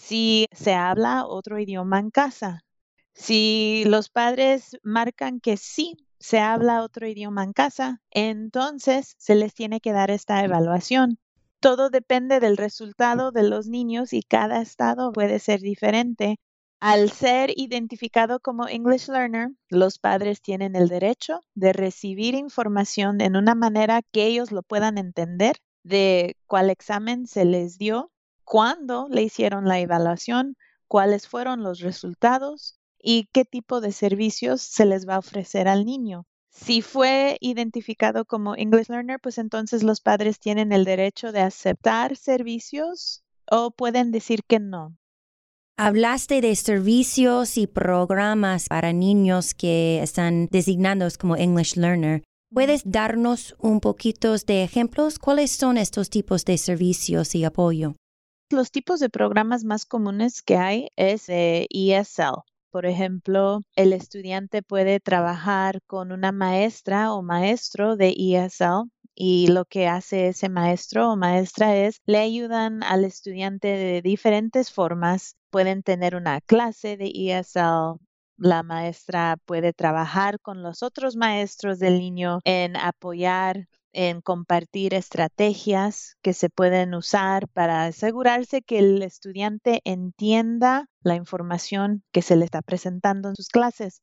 si 0.00 0.46
se 0.52 0.72
habla 0.74 1.26
otro 1.26 1.58
idioma 1.58 1.98
en 1.98 2.10
casa. 2.10 2.64
Si 3.12 3.84
los 3.86 4.08
padres 4.08 4.78
marcan 4.82 5.40
que 5.40 5.56
sí 5.58 6.06
se 6.18 6.40
habla 6.40 6.82
otro 6.82 7.06
idioma 7.06 7.44
en 7.44 7.52
casa, 7.52 8.00
entonces 8.10 9.14
se 9.18 9.34
les 9.34 9.54
tiene 9.54 9.80
que 9.80 9.92
dar 9.92 10.10
esta 10.10 10.42
evaluación. 10.42 11.18
Todo 11.60 11.90
depende 11.90 12.40
del 12.40 12.56
resultado 12.56 13.30
de 13.30 13.42
los 13.42 13.66
niños 13.68 14.14
y 14.14 14.22
cada 14.22 14.62
estado 14.62 15.12
puede 15.12 15.38
ser 15.38 15.60
diferente. 15.60 16.38
Al 16.80 17.10
ser 17.10 17.52
identificado 17.56 18.40
como 18.40 18.68
English 18.68 19.08
Learner, 19.08 19.50
los 19.68 19.98
padres 19.98 20.40
tienen 20.40 20.76
el 20.76 20.88
derecho 20.88 21.40
de 21.54 21.74
recibir 21.74 22.34
información 22.34 23.20
en 23.20 23.36
una 23.36 23.54
manera 23.54 24.00
que 24.00 24.24
ellos 24.24 24.50
lo 24.50 24.62
puedan 24.62 24.96
entender 24.96 25.56
de 25.82 26.36
cuál 26.46 26.70
examen 26.70 27.26
se 27.26 27.44
les 27.44 27.76
dio, 27.76 28.10
cuándo 28.50 29.06
le 29.08 29.22
hicieron 29.22 29.68
la 29.68 29.78
evaluación, 29.78 30.56
cuáles 30.88 31.28
fueron 31.28 31.62
los 31.62 31.78
resultados 31.78 32.80
y 33.00 33.28
qué 33.32 33.44
tipo 33.44 33.80
de 33.80 33.92
servicios 33.92 34.60
se 34.60 34.86
les 34.86 35.08
va 35.08 35.14
a 35.14 35.18
ofrecer 35.20 35.68
al 35.68 35.86
niño. 35.86 36.26
Si 36.50 36.82
fue 36.82 37.36
identificado 37.38 38.24
como 38.24 38.56
English 38.56 38.88
Learner, 38.88 39.20
pues 39.20 39.38
entonces 39.38 39.84
los 39.84 40.00
padres 40.00 40.40
tienen 40.40 40.72
el 40.72 40.84
derecho 40.84 41.30
de 41.30 41.42
aceptar 41.42 42.16
servicios 42.16 43.22
o 43.48 43.70
pueden 43.70 44.10
decir 44.10 44.40
que 44.42 44.58
no. 44.58 44.96
Hablaste 45.76 46.40
de 46.40 46.56
servicios 46.56 47.56
y 47.56 47.68
programas 47.68 48.66
para 48.68 48.92
niños 48.92 49.54
que 49.54 50.02
están 50.02 50.48
designados 50.50 51.18
como 51.18 51.36
English 51.36 51.76
Learner. 51.76 52.24
¿Puedes 52.52 52.82
darnos 52.84 53.54
un 53.60 53.78
poquito 53.78 54.34
de 54.38 54.64
ejemplos? 54.64 55.20
¿Cuáles 55.20 55.52
son 55.52 55.78
estos 55.78 56.10
tipos 56.10 56.44
de 56.44 56.58
servicios 56.58 57.36
y 57.36 57.44
apoyo? 57.44 57.94
Los 58.50 58.72
tipos 58.72 59.00
de 59.00 59.08
programas 59.08 59.64
más 59.64 59.86
comunes 59.86 60.42
que 60.42 60.56
hay 60.56 60.88
es 60.96 61.26
ESL, 61.28 62.42
por 62.70 62.86
ejemplo, 62.86 63.62
el 63.74 63.92
estudiante 63.92 64.62
puede 64.62 65.00
trabajar 65.00 65.80
con 65.86 66.12
una 66.12 66.30
maestra 66.30 67.12
o 67.12 67.22
maestro 67.22 67.96
de 67.96 68.14
ESL 68.16 68.90
y 69.14 69.48
lo 69.48 69.64
que 69.64 69.88
hace 69.88 70.28
ese 70.28 70.48
maestro 70.48 71.10
o 71.10 71.16
maestra 71.16 71.76
es 71.76 72.00
le 72.06 72.18
ayudan 72.18 72.84
al 72.84 73.04
estudiante 73.04 73.68
de 73.68 74.02
diferentes 74.02 74.72
formas. 74.72 75.36
Pueden 75.50 75.82
tener 75.82 76.14
una 76.14 76.40
clase 76.40 76.96
de 76.96 77.10
ESL, 77.12 77.98
la 78.36 78.62
maestra 78.62 79.36
puede 79.44 79.72
trabajar 79.72 80.40
con 80.40 80.62
los 80.62 80.84
otros 80.84 81.16
maestros 81.16 81.80
del 81.80 81.98
niño 81.98 82.38
en 82.44 82.76
apoyar 82.76 83.66
en 83.92 84.20
compartir 84.20 84.94
estrategias 84.94 86.16
que 86.22 86.32
se 86.32 86.48
pueden 86.48 86.94
usar 86.94 87.48
para 87.48 87.84
asegurarse 87.84 88.62
que 88.62 88.78
el 88.78 89.02
estudiante 89.02 89.80
entienda 89.84 90.86
la 91.02 91.16
información 91.16 92.04
que 92.12 92.22
se 92.22 92.36
le 92.36 92.44
está 92.44 92.62
presentando 92.62 93.28
en 93.28 93.36
sus 93.36 93.48
clases. 93.48 94.02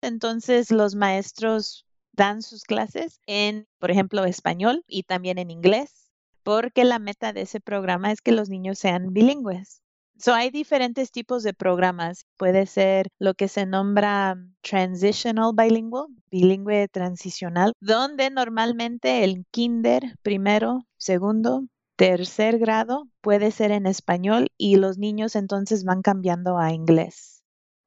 Entonces, 0.00 0.70
los 0.70 0.94
maestros 0.94 1.86
dan 2.12 2.42
sus 2.42 2.64
clases 2.64 3.20
en, 3.26 3.66
por 3.78 3.90
ejemplo, 3.90 4.24
español 4.24 4.84
y 4.86 5.04
también 5.04 5.38
en 5.38 5.50
inglés, 5.50 6.10
porque 6.42 6.84
la 6.84 6.98
meta 6.98 7.32
de 7.32 7.42
ese 7.42 7.60
programa 7.60 8.12
es 8.12 8.20
que 8.20 8.32
los 8.32 8.48
niños 8.48 8.78
sean 8.78 9.12
bilingües. 9.12 9.82
So, 10.24 10.34
hay 10.34 10.50
diferentes 10.50 11.10
tipos 11.10 11.42
de 11.42 11.52
programas. 11.52 12.26
Puede 12.36 12.66
ser 12.66 13.08
lo 13.18 13.34
que 13.34 13.48
se 13.48 13.66
nombra 13.66 14.36
transitional 14.60 15.50
bilingual, 15.52 16.06
bilingüe 16.30 16.86
transicional, 16.86 17.72
donde 17.80 18.30
normalmente 18.30 19.24
el 19.24 19.44
kinder 19.50 20.14
primero, 20.22 20.86
segundo, 20.96 21.64
tercer 21.96 22.60
grado 22.60 23.08
puede 23.20 23.50
ser 23.50 23.72
en 23.72 23.84
español 23.84 24.46
y 24.56 24.76
los 24.76 24.96
niños 24.96 25.34
entonces 25.34 25.82
van 25.82 26.02
cambiando 26.02 26.56
a 26.56 26.70
inglés. 26.70 27.42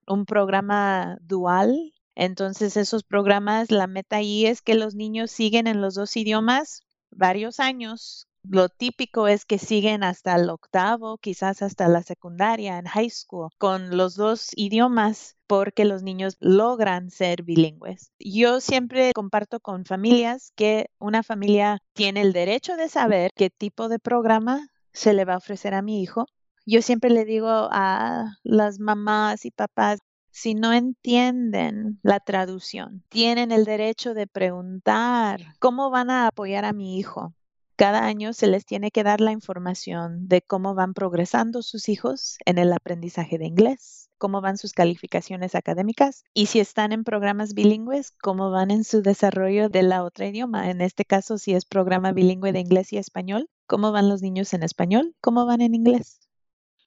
Un 0.06 0.26
programa 0.26 1.18
dual, 1.22 1.94
entonces 2.16 2.76
esos 2.76 3.06
programas, 3.06 3.72
la 3.72 3.88
meta 3.88 4.18
ahí 4.18 4.46
es 4.46 4.62
que 4.62 4.76
los 4.76 4.94
niños 4.94 5.32
siguen 5.32 5.68
en 5.68 5.80
los 5.80 5.96
dos 5.96 6.18
idiomas 6.18 6.82
varios 7.12 7.62
años 7.62 8.28
lo 8.50 8.70
típico 8.70 9.28
es 9.28 9.46
que 9.46 9.58
siguen 9.58 10.04
hasta 10.04 10.36
el 10.36 10.50
octavo, 10.50 11.18
quizás 11.18 11.62
hasta 11.62 11.88
la 11.88 12.04
secundaria, 12.04 12.78
en 12.78 12.86
high 12.86 13.10
school, 13.10 13.50
con 13.58 13.98
los 13.98 14.16
dos 14.16 14.50
idiomas 14.56 15.36
porque 15.48 15.86
los 15.86 16.04
niños 16.04 16.38
logran 16.40 17.12
ser 17.12 17.44
bilingües. 17.44 18.12
Yo 18.20 18.60
siempre 18.60 19.12
comparto 19.14 19.60
con 19.60 19.86
familias 19.86 20.52
que 20.56 20.90
una 21.00 21.24
familia 21.24 21.80
tiene 21.94 22.22
el 22.22 22.34
derecho 22.34 22.76
de 22.78 22.90
saber 22.90 23.32
qué 23.36 23.50
tipo 23.50 23.90
de 23.90 24.00
programa 24.00 24.70
se 24.92 25.14
le 25.14 25.26
va 25.26 25.36
a 25.36 25.38
ofrecer 25.38 25.74
a 25.74 25.82
mi 25.82 26.02
hijo. 26.02 26.26
Yo 26.66 26.82
siempre 26.82 27.12
le 27.12 27.26
digo 27.26 27.50
a 27.50 28.38
las 28.44 28.80
mamás 28.80 29.46
y 29.46 29.52
papás, 29.52 30.00
si 30.32 30.56
no 30.56 30.74
entienden 30.74 32.00
la 32.02 32.20
traducción, 32.20 33.04
tienen 33.10 33.52
el 33.52 33.66
derecho 33.66 34.14
de 34.14 34.28
preguntar 34.28 35.40
cómo 35.60 35.90
van 35.90 36.10
a 36.10 36.28
apoyar 36.28 36.66
a 36.66 36.74
mi 36.74 36.98
hijo. 36.98 37.34
Cada 37.78 38.06
año 38.06 38.32
se 38.32 38.48
les 38.48 38.66
tiene 38.66 38.90
que 38.90 39.04
dar 39.04 39.20
la 39.20 39.34
información 39.34 40.30
de 40.30 40.42
cómo 40.42 40.76
van 40.76 40.94
progresando 40.94 41.62
sus 41.62 41.90
hijos 41.90 42.38
en 42.46 42.58
el 42.58 42.72
aprendizaje 42.72 43.38
de 43.38 43.48
inglés, 43.48 44.10
cómo 44.18 44.40
van 44.40 44.58
sus 44.58 44.72
calificaciones 44.72 45.56
académicas 45.56 46.24
y 46.34 46.46
si 46.46 46.62
están 46.62 46.94
en 46.94 47.04
programas 47.04 47.54
bilingües, 47.54 48.12
cómo 48.12 48.50
van 48.50 48.72
en 48.72 48.86
su 48.86 49.02
desarrollo 49.02 49.68
de 49.68 49.84
la 49.84 50.06
otra 50.06 50.28
idioma. 50.28 50.70
En 50.70 50.80
este 50.80 51.04
caso, 51.04 51.38
si 51.38 51.54
es 51.54 51.66
programa 51.66 52.14
bilingüe 52.14 52.54
de 52.54 52.62
inglés 52.62 52.94
y 52.94 52.98
español, 52.98 53.50
cómo 53.68 53.92
van 53.92 54.08
los 54.08 54.22
niños 54.22 54.54
en 54.54 54.64
español, 54.64 55.14
cómo 55.20 55.46
van 55.46 55.60
en 55.60 55.76
inglés. 55.76 56.22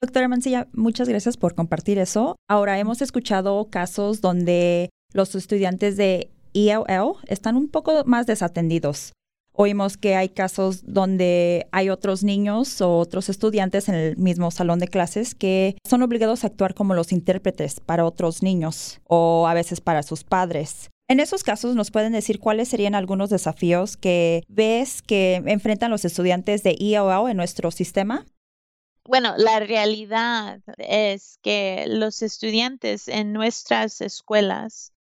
Doctora 0.01 0.29
Mancilla, 0.29 0.69
muchas 0.73 1.07
gracias 1.07 1.37
por 1.37 1.55
compartir 1.55 1.99
eso. 1.99 2.37
Ahora 2.49 2.79
hemos 2.79 3.03
escuchado 3.03 3.69
casos 3.69 4.23
donde 4.23 4.89
los 5.13 5.35
estudiantes 5.35 5.99
de 5.99 6.31
ELL 6.55 7.13
están 7.27 7.57
un 7.57 7.69
poco 7.69 8.05
más 8.07 8.25
desatendidos. 8.25 9.13
Oímos 9.61 9.97
que 9.97 10.15
hay 10.15 10.29
casos 10.29 10.83
donde 10.87 11.67
hay 11.73 11.91
otros 11.91 12.23
niños 12.23 12.81
o 12.81 12.97
otros 12.97 13.29
estudiantes 13.29 13.89
en 13.89 13.97
el 13.97 14.17
mismo 14.17 14.53
salón 14.53 14.79
de 14.79 14.87
clases 14.87 15.35
que 15.35 15.77
son 15.85 16.03
obligados 16.03 16.45
a 16.45 16.47
actuar 16.47 16.75
como 16.75 16.95
los 16.95 17.11
intérpretes 17.11 17.81
para 17.81 18.05
otros 18.05 18.45
niños 18.45 19.01
o 19.09 19.49
a 19.49 19.55
veces 19.55 19.81
para 19.81 20.05
sus 20.05 20.23
padres. 20.23 20.91
En 21.09 21.19
esos 21.19 21.43
casos, 21.43 21.75
¿nos 21.75 21.91
pueden 21.91 22.13
decir 22.13 22.39
cuáles 22.39 22.69
serían 22.69 22.95
algunos 22.95 23.31
desafíos 23.31 23.97
que 23.97 24.45
ves 24.47 25.03
que 25.03 25.43
enfrentan 25.47 25.91
los 25.91 26.05
estudiantes 26.05 26.63
de 26.63 26.77
EOL 26.79 27.29
en 27.29 27.37
nuestro 27.37 27.73
sistema? 27.73 28.27
Bueno, 29.05 29.35
la 29.39 29.59
realidad 29.59 30.61
es 30.77 31.41
que 31.43 31.87
los 31.89 32.23
estudiantes 32.23 33.09
en 33.09 33.33
nuestras 33.33 34.03
escuelas 34.03 34.93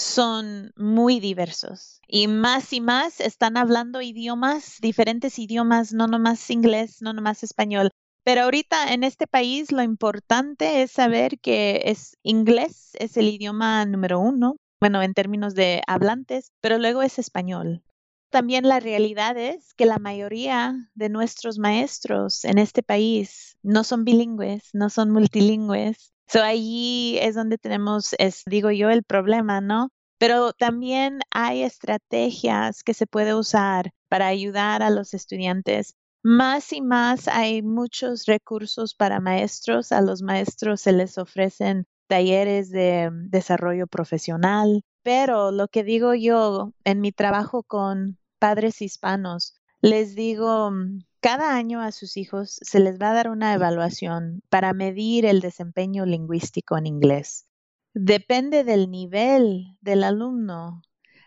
son 0.00 0.72
muy 0.76 1.20
diversos 1.20 2.00
y 2.08 2.26
más 2.26 2.72
y 2.72 2.80
más 2.80 3.20
están 3.20 3.58
hablando 3.58 4.00
idiomas, 4.00 4.78
diferentes 4.80 5.38
idiomas, 5.38 5.92
no 5.92 6.06
nomás 6.06 6.50
inglés, 6.50 7.02
no 7.02 7.12
nomás 7.12 7.42
español. 7.42 7.90
Pero 8.24 8.42
ahorita 8.42 8.94
en 8.94 9.04
este 9.04 9.26
país 9.26 9.72
lo 9.72 9.82
importante 9.82 10.82
es 10.82 10.90
saber 10.90 11.38
que 11.38 11.82
es 11.84 12.16
inglés, 12.22 12.92
es 12.94 13.16
el 13.18 13.28
idioma 13.28 13.84
número 13.84 14.20
uno, 14.20 14.56
bueno, 14.80 15.02
en 15.02 15.12
términos 15.12 15.54
de 15.54 15.82
hablantes, 15.86 16.50
pero 16.62 16.78
luego 16.78 17.02
es 17.02 17.18
español. 17.18 17.82
También 18.30 18.66
la 18.66 18.80
realidad 18.80 19.36
es 19.36 19.74
que 19.74 19.84
la 19.84 19.98
mayoría 19.98 20.74
de 20.94 21.10
nuestros 21.10 21.58
maestros 21.58 22.44
en 22.44 22.58
este 22.58 22.82
país 22.82 23.58
no 23.62 23.84
son 23.84 24.04
bilingües, 24.04 24.70
no 24.72 24.88
son 24.88 25.10
multilingües, 25.10 26.12
So 26.32 26.44
allí 26.44 27.18
es 27.18 27.34
donde 27.34 27.58
tenemos, 27.58 28.14
digo 28.46 28.70
yo, 28.70 28.88
el 28.88 29.02
problema, 29.02 29.60
¿no? 29.60 29.90
Pero 30.16 30.52
también 30.52 31.18
hay 31.32 31.62
estrategias 31.64 32.84
que 32.84 32.94
se 32.94 33.08
puede 33.08 33.34
usar 33.34 33.90
para 34.08 34.28
ayudar 34.28 34.80
a 34.84 34.90
los 34.90 35.12
estudiantes. 35.12 35.96
Más 36.22 36.72
y 36.72 36.82
más 36.82 37.26
hay 37.26 37.62
muchos 37.62 38.26
recursos 38.26 38.94
para 38.94 39.18
maestros. 39.18 39.90
A 39.90 40.02
los 40.02 40.22
maestros 40.22 40.82
se 40.82 40.92
les 40.92 41.18
ofrecen 41.18 41.86
talleres 42.06 42.70
de 42.70 43.10
desarrollo 43.12 43.88
profesional, 43.88 44.82
pero 45.02 45.50
lo 45.50 45.66
que 45.66 45.82
digo 45.82 46.14
yo 46.14 46.74
en 46.84 47.00
mi 47.00 47.10
trabajo 47.10 47.64
con 47.64 48.18
padres 48.38 48.82
hispanos, 48.82 49.54
les 49.80 50.14
digo, 50.14 50.70
mm, 50.70 51.00
cada 51.20 51.54
año 51.54 51.80
a 51.80 51.92
sus 51.92 52.16
hijos 52.16 52.58
se 52.62 52.80
les 52.80 52.98
va 53.00 53.10
a 53.10 53.14
dar 53.14 53.28
una 53.28 53.54
evaluación 53.54 54.42
para 54.48 54.72
medir 54.72 55.26
el 55.26 55.40
desempeño 55.40 56.06
lingüístico 56.06 56.76
en 56.78 56.86
inglés. 56.86 57.46
Depende 57.94 58.64
del 58.64 58.90
nivel 58.90 59.76
del 59.80 60.04
alumno. 60.04 60.82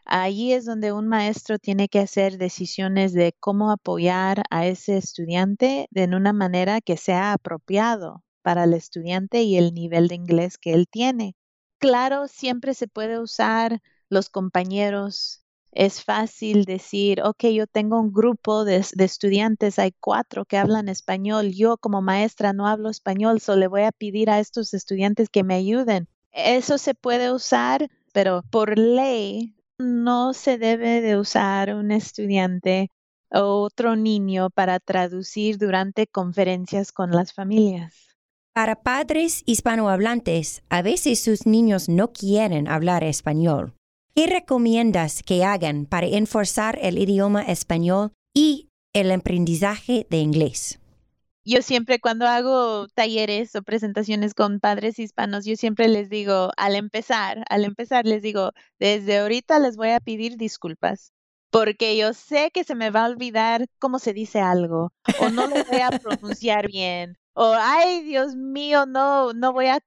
Allí 0.06 0.54
es 0.54 0.66
donde 0.66 0.92
un 0.92 1.08
maestro 1.08 1.60
tiene 1.60 1.88
que 1.88 2.00
hacer 2.00 2.38
decisiones 2.38 3.14
de 3.14 3.34
cómo 3.40 3.72
apoyar 3.72 4.44
a 4.50 4.66
ese 4.68 4.98
estudiante 4.98 5.88
de 5.92 6.04
una 6.06 6.34
manera 6.34 6.82
que 6.82 6.98
sea 6.98 7.34
apropiado 7.34 8.24
para 8.42 8.66
el 8.66 8.74
estudiante 8.74 9.44
y 9.44 9.58
el 9.58 9.74
nivel 9.74 10.08
de 10.08 10.16
inglés 10.16 10.58
que 10.58 10.74
él 10.74 10.88
tiene. 10.90 11.36
Claro, 11.80 12.28
siempre 12.28 12.74
se 12.74 12.88
puede 12.88 13.20
usar 13.20 13.82
los 14.10 14.30
compañeros, 14.30 15.43
es 15.76 16.04
fácil 16.04 16.66
decir, 16.66 17.22
ok, 17.24 17.46
yo 17.46 17.68
tengo 17.68 18.00
un 18.00 18.14
grupo 18.14 18.66
de, 18.66 18.78
estudiantes, 18.78 19.80
hay 19.80 19.94
cuatro 20.00 20.46
que 20.46 20.58
hablan 20.58 20.90
español, 20.90 21.52
yo 21.52 21.78
como 21.78 22.02
maestra 22.02 22.54
no 22.54 22.68
hablo 22.68 22.90
español, 22.90 23.40
solo 23.42 23.60
le 23.62 23.68
voy 23.68 23.82
a 23.84 23.92
pedir 23.92 24.30
a 24.30 24.40
estos 24.40 24.74
estudiantes 24.74 25.30
que 25.30 25.44
me 25.44 25.56
ayuden. 25.56 26.08
Eso 26.32 26.78
se 26.78 26.94
puede 26.94 27.32
usar, 27.32 27.90
pero 28.14 28.44
por 28.50 28.78
ley 28.78 29.56
no 29.78 30.34
se 30.34 30.58
debe 30.58 31.02
de 31.02 31.18
usar 31.18 31.74
un 31.76 31.92
estudiante 31.92 32.90
o 33.32 33.64
otro 33.64 33.96
niño 33.96 34.50
para 34.50 34.80
traducir 34.80 35.58
durante 35.58 36.08
conferencias 36.08 36.92
con 36.92 37.12
las 37.12 37.34
familias. 37.34 38.16
Para 38.54 38.84
padres 38.84 39.42
hispanohablantes, 39.48 40.62
a 40.70 40.84
veces 40.84 41.24
sus 41.24 41.48
niños 41.48 41.90
no 41.90 42.14
quieren 42.14 42.68
hablar 42.68 43.04
español. 43.04 43.74
¿Qué 44.16 44.28
recomiendas 44.28 45.24
que 45.24 45.44
hagan 45.44 45.88
para 45.88 46.06
enforzar 46.06 46.78
el 46.84 47.00
idioma 47.00 47.42
español 47.42 48.12
y 48.32 48.70
el 48.94 49.12
aprendizaje 49.12 50.06
de 50.08 50.18
inglés? 50.18 50.80
Yo 51.44 51.64
siempre 51.64 52.00
cuando 52.00 52.28
hago 52.28 52.88
talleres 52.90 53.56
o 53.56 53.64
presentaciones 53.64 54.36
con 54.36 54.60
padres 54.60 55.00
hispanos, 55.00 55.46
yo 55.46 55.56
siempre 55.56 55.88
les 55.88 56.12
digo, 56.12 56.52
al 56.58 56.76
empezar, 56.76 57.44
al 57.50 57.66
empezar 57.66 58.06
les 58.06 58.22
digo, 58.22 58.52
desde 58.78 59.18
ahorita 59.18 59.58
les 59.58 59.78
voy 59.78 59.90
a 59.90 60.00
pedir 60.00 60.38
disculpas, 60.38 61.12
porque 61.50 61.98
yo 61.98 62.14
sé 62.14 62.52
que 62.54 62.64
se 62.64 62.76
me 62.76 62.92
va 62.92 63.06
a 63.06 63.10
olvidar 63.10 63.66
cómo 63.80 63.98
se 63.98 64.14
dice 64.14 64.40
algo 64.42 64.92
o 65.22 65.30
no 65.30 65.48
lo 65.48 65.56
voy 65.66 65.80
a 65.82 65.90
pronunciar 66.00 66.68
bien 66.68 67.18
o 67.34 67.54
ay 67.58 68.04
Dios 68.04 68.36
mío 68.36 68.86
no 68.86 69.34
no 69.34 69.54
voy 69.54 69.66
a 69.66 69.82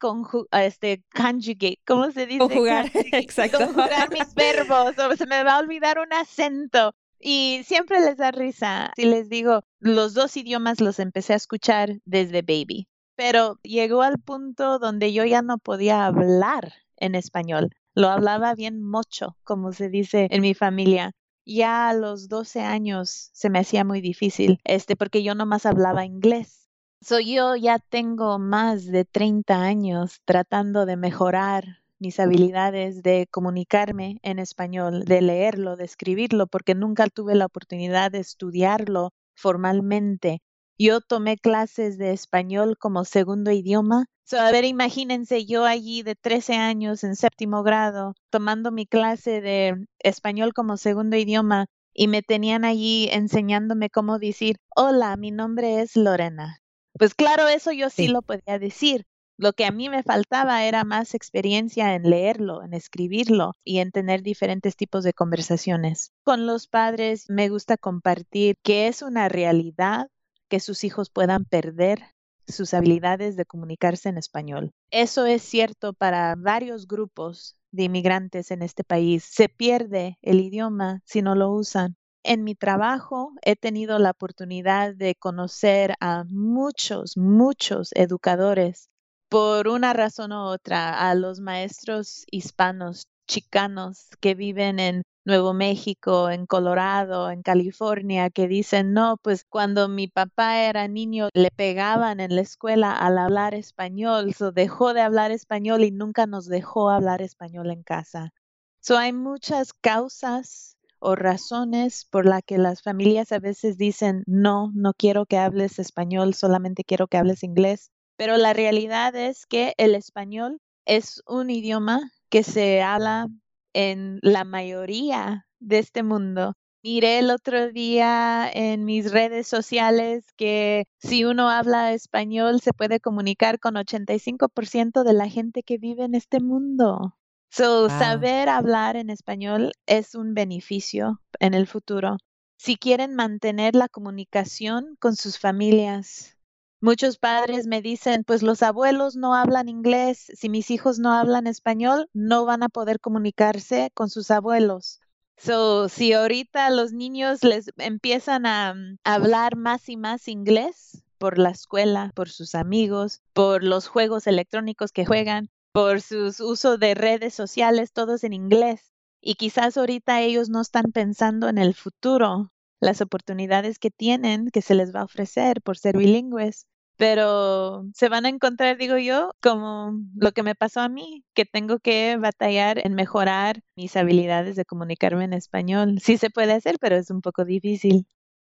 este 0.63 1.05
conjugate 1.15 1.81
cómo 1.87 2.11
se 2.11 2.27
dice 2.27 2.39
conjugar 2.39 2.91
exacto. 3.13 3.59
conjugar 3.59 4.11
mis 4.11 4.35
verbos 4.35 4.99
o 4.99 5.17
se 5.17 5.27
me 5.27 5.43
va 5.45 5.57
a 5.57 5.61
olvidar 5.61 5.99
un 5.99 6.13
acento. 6.13 6.95
Y 7.19 7.63
siempre 7.65 8.01
les 8.01 8.19
da 8.19 8.31
risa 8.31 8.93
si 8.95 9.07
les 9.07 9.31
digo 9.31 9.63
los 9.81 10.13
dos 10.13 10.37
idiomas 10.37 10.81
los 10.81 10.99
empecé 10.99 11.33
a 11.33 11.37
escuchar 11.37 12.01
desde 12.05 12.43
baby 12.43 12.89
pero 13.17 13.59
llegó 13.63 14.03
al 14.03 14.19
punto 14.19 14.79
donde 14.79 15.15
yo 15.15 15.25
ya 15.25 15.41
no 15.41 15.57
podía 15.57 16.05
hablar 16.05 16.75
en 16.99 17.15
español 17.15 17.71
lo 17.95 18.11
hablaba 18.11 18.55
bien 18.55 18.83
mucho 18.83 19.39
como 19.45 19.73
se 19.73 19.89
dice 19.89 20.29
en 20.31 20.43
mi 20.43 20.55
familia. 20.55 21.13
Ya 21.47 21.89
a 21.89 21.95
los 21.95 22.29
12 22.29 22.61
años 22.61 23.31
se 23.33 23.49
me 23.49 23.61
hacía 23.61 23.85
muy 23.85 24.01
difícil 24.01 24.59
este 24.65 24.97
porque 24.97 25.23
yo 25.23 25.35
nomás 25.35 25.65
hablaba 25.65 26.05
inglés 26.05 26.66
So, 27.03 27.21
yo 27.21 27.57
ya 27.57 27.79
tengo 27.79 28.39
más 28.39 28.87
de 28.87 29.05
30 29.05 29.63
años 29.63 30.21
tratando 30.25 30.87
de 30.87 30.97
mejorar 30.97 31.83
mis 31.99 32.19
habilidades 32.19 33.03
de 33.03 33.27
comunicarme 33.31 34.19
en 34.23 34.39
español, 34.39 35.05
de 35.05 35.21
leerlo, 35.23 35.77
de 35.77 35.85
escribirlo, 35.85 36.47
porque 36.47 36.75
nunca 36.75 37.07
tuve 37.07 37.35
la 37.35 37.47
oportunidad 37.47 38.11
de 38.11 38.19
estudiarlo 38.19 39.13
formalmente. 39.35 40.41
Yo 40.79 41.01
tomé 41.01 41.39
clases 41.39 41.97
de 41.97 42.13
español 42.13 42.77
como 42.79 43.05
segundo 43.05 43.51
idioma. 43.51 44.07
So, 44.25 44.39
a 44.41 44.51
ver, 44.51 44.65
imagínense 44.65 45.47
yo 45.47 45.65
allí 45.65 46.03
de 46.03 46.17
13 46.17 46.55
años 46.55 47.05
en 47.05 47.15
séptimo 47.15 47.63
grado, 47.63 48.15
tomando 48.31 48.73
mi 48.73 48.87
clase 48.87 49.41
de 49.41 49.87
español 50.01 50.53
como 50.53 50.77
segundo 50.77 51.17
idioma 51.17 51.67
y 51.95 52.09
me 52.09 52.23
tenían 52.23 52.65
allí 52.65 53.09
enseñándome 53.13 53.89
cómo 53.91 54.19
decir, 54.19 54.57
hola, 54.75 55.17
mi 55.17 55.31
nombre 55.31 55.81
es 55.81 55.97
Lorena. 55.97 56.61
Pues 56.99 57.15
claro, 57.15 57.49
eso 57.49 57.73
yo 57.73 57.91
sí, 57.91 58.09
lo 58.09 58.23
podía 58.23 58.59
decir. 58.59 59.07
Lo 59.39 59.53
que 59.53 59.67
a 59.67 59.71
mí 59.71 59.91
me 59.91 60.03
faltaba 60.03 60.65
era 60.65 60.85
más 60.85 61.15
experiencia 61.15 61.95
en 61.95 62.09
leerlo, 62.09 62.63
en 62.63 62.73
escribirlo 62.73 63.53
y 63.65 63.81
en 63.81 63.91
tener 63.91 64.23
diferentes 64.23 64.77
tipos 64.77 65.05
de 65.05 65.13
conversaciones. 65.13 66.13
Con 66.25 66.47
los 66.47 66.69
padres 66.69 67.29
me 67.29 67.51
gusta 67.51 67.77
compartir 67.77 68.57
que 68.63 68.89
es 68.89 69.03
una 69.03 69.29
realidad 69.29 70.09
que 70.49 70.59
sus 70.59 70.85
hijos 70.85 71.11
puedan 71.11 71.45
perder 71.45 72.15
sus 72.49 72.73
habilidades 72.73 73.37
de 73.37 73.45
comunicarse 73.45 74.09
en 74.09 74.17
español. 74.17 74.73
Eso 74.91 75.27
es 75.27 75.43
cierto 75.43 75.93
para 75.93 76.35
varios 76.37 76.87
grupos 76.87 77.59
de 77.73 77.85
inmigrantes 77.85 78.51
en 78.51 78.63
este 78.63 78.85
país. 78.85 79.25
Se 79.25 79.49
pierde 79.51 80.17
el 80.23 80.41
idioma 80.41 81.03
si 81.05 81.21
no 81.21 81.35
lo 81.35 81.51
usan 81.51 81.97
en 82.27 82.45
mi 82.45 82.55
trabajo 82.55 83.33
he 83.43 83.57
tenido 83.57 83.99
la 83.99 84.11
oportunidad 84.11 84.95
de 84.95 85.15
conocer 85.15 85.95
a 86.01 86.25
muchos, 86.29 87.17
muchos 87.17 87.91
educadores 87.95 88.91
por 89.29 89.69
una 89.69 89.93
razón 89.93 90.33
u 90.33 90.37
otra, 90.37 91.09
a 91.09 91.15
los 91.15 91.41
maestros 91.41 92.25
hispanos, 92.31 93.09
chicanos 93.27 94.09
que 94.21 94.35
viven 94.35 94.79
en 94.79 95.03
Nuevo 95.25 95.55
México, 95.55 96.31
en 96.31 96.47
Colorado, 96.47 97.31
en 97.31 97.43
California, 97.43 98.31
que 98.31 98.47
dicen, 98.47 98.93
no, 98.93 99.17
pues 99.21 99.45
cuando 99.45 99.89
mi 99.89 100.07
papá 100.07 100.61
era 100.63 100.87
niño 100.87 101.29
le 101.35 101.51
pegaban 101.51 102.21
en 102.21 102.37
la 102.37 102.43
escuela 102.43 102.93
al 102.93 103.19
hablar 103.19 103.55
español, 103.55 104.33
so 104.35 104.53
dejó 104.53 104.95
de 104.95 105.01
hablar 105.01 105.33
español 105.33 105.83
y 105.83 105.91
nunca 105.91 106.27
nos 106.27 106.47
dejó 106.47 106.91
hablar 106.91 107.23
español 107.23 107.73
en 107.73 107.83
casa. 107.83 108.33
So 108.81 108.97
hay 108.97 109.13
muchas 109.13 109.73
causas 109.73 110.76
o 110.99 111.15
razones 111.15 112.07
por 112.11 112.27
las 112.27 112.43
que 112.43 112.59
las 112.59 112.83
familias 112.83 113.33
a 113.33 113.39
veces 113.39 113.77
dicen, 113.79 114.23
no, 114.27 114.71
no 114.75 114.93
quiero 114.95 115.27
que 115.27 115.39
hables 115.39 115.79
español, 115.79 116.35
solamente 116.35 116.85
quiero 116.85 117.07
que 117.09 117.17
hables 117.17 117.43
inglés. 117.43 117.91
Pero 118.17 118.37
la 118.37 118.53
realidad 118.53 119.15
es 119.15 119.47
que 119.47 119.75
el 119.77 119.95
español 119.95 120.61
es 120.87 121.23
un 121.27 121.51
idioma 121.51 122.13
que 122.31 122.43
se 122.43 122.83
habla 122.83 123.29
en 123.75 124.19
la 124.23 124.45
mayoría 124.45 125.47
de 125.61 125.79
este 125.79 126.03
mundo. 126.03 126.55
Miré 126.83 127.19
el 127.19 127.31
otro 127.31 127.73
día 127.73 128.49
en 128.53 128.85
mis 128.85 129.11
redes 129.11 129.49
sociales 129.49 130.25
que 130.37 130.85
si 130.99 131.25
uno 131.25 131.51
habla 131.51 131.93
español 131.93 132.61
se 132.61 132.73
puede 132.73 133.01
comunicar 133.01 133.59
con 133.59 133.75
85% 133.75 135.03
de 135.03 135.13
la 135.13 135.29
gente 135.29 135.63
que 135.63 135.79
vive 135.79 136.05
en 136.05 136.15
este 136.15 136.41
mundo. 136.41 137.17
So, 137.51 137.89
saber 137.89 138.49
hablar 138.49 138.97
en 138.97 139.09
español 139.11 139.73
es 139.87 140.15
un 140.15 140.35
beneficio 140.35 141.23
en 141.41 141.55
el 141.55 141.67
futuro. 141.67 142.19
Si 142.59 142.77
quieren 142.77 143.15
mantener 143.15 143.75
la 143.75 143.89
comunicación 143.89 144.97
con 144.99 145.17
sus 145.17 145.39
familias, 145.39 146.37
muchos 146.81 147.19
padres 147.19 147.67
me 147.67 147.83
dicen, 147.83 148.25
pues 148.25 148.43
los 148.43 148.63
abuelos 148.63 149.17
no 149.17 149.35
hablan 149.35 149.69
inglés, 149.69 150.31
si 150.35 150.49
mis 150.49 150.71
hijos 150.71 150.99
no 150.99 151.13
hablan 151.13 151.47
español, 151.47 152.09
no 152.13 152.45
van 152.45 152.63
a 152.63 152.69
poder 152.69 153.01
comunicarse 153.01 153.91
con 153.95 154.09
sus 154.11 154.31
abuelos. 154.31 155.01
So, 155.39 155.89
si 155.89 156.15
ahorita 156.15 156.71
los 156.71 156.93
niños 156.93 157.45
les 157.45 157.71
empiezan 157.77 158.47
a 158.47 158.75
mm, 158.75 158.99
hablar 159.05 159.57
más 159.57 159.89
y 159.89 159.97
más 159.97 160.29
inglés 160.29 161.03
por 161.19 161.39
la 161.39 161.51
escuela, 161.51 162.11
por 162.15 162.31
sus 162.31 162.55
amigos, 162.55 163.23
por 163.33 163.63
los 163.63 163.87
juegos 163.87 164.27
electrónicos 164.27 164.93
que 164.93 165.05
juegan, 165.05 165.51
por 165.77 166.01
sus 166.01 166.41
uso 166.41 166.79
de 166.79 166.95
redes 166.95 167.35
sociales, 167.35 167.93
todos 167.93 168.25
en 168.25 168.33
inglés. 168.33 168.95
Y 169.21 169.35
quizás 169.35 169.77
ahorita 169.77 170.23
ellos 170.23 170.49
no 170.49 170.63
están 170.63 170.91
pensando 170.91 171.51
en 171.51 171.59
el 171.59 171.75
futuro, 171.75 172.51
las 172.81 173.03
oportunidades 173.03 173.79
que 173.79 173.91
tienen, 173.91 174.49
que 174.51 174.63
se 174.63 174.75
les 174.75 174.95
va 174.95 175.01
a 175.01 175.05
ofrecer 175.05 175.61
por 175.61 175.77
ser 175.77 175.99
bilingües. 175.99 176.65
Pero 176.97 177.85
se 177.93 178.09
van 178.09 178.25
a 178.25 178.31
encontrar, 178.31 178.79
digo 178.79 178.97
yo, 178.97 179.33
como 179.43 180.01
lo 180.15 180.33
que 180.33 180.43
me 180.43 180.55
pasó 180.55 180.81
a 180.81 180.89
mí, 180.89 181.27
que 181.35 181.45
tengo 181.45 181.79
que 181.79 182.17
batallar 182.17 182.81
en 182.83 182.95
mejorar 182.95 183.61
mis 183.77 183.97
habilidades 183.99 184.57
de 184.57 184.65
comunicarme 184.65 185.25
en 185.25 185.35
español. 185.35 185.99
Sí 186.03 186.17
se 186.17 186.31
puede 186.31 186.55
hacer, 186.55 186.79
pero 186.81 186.97
es 186.97 187.11
un 187.11 187.21
poco 187.21 187.45
difícil. 187.45 188.07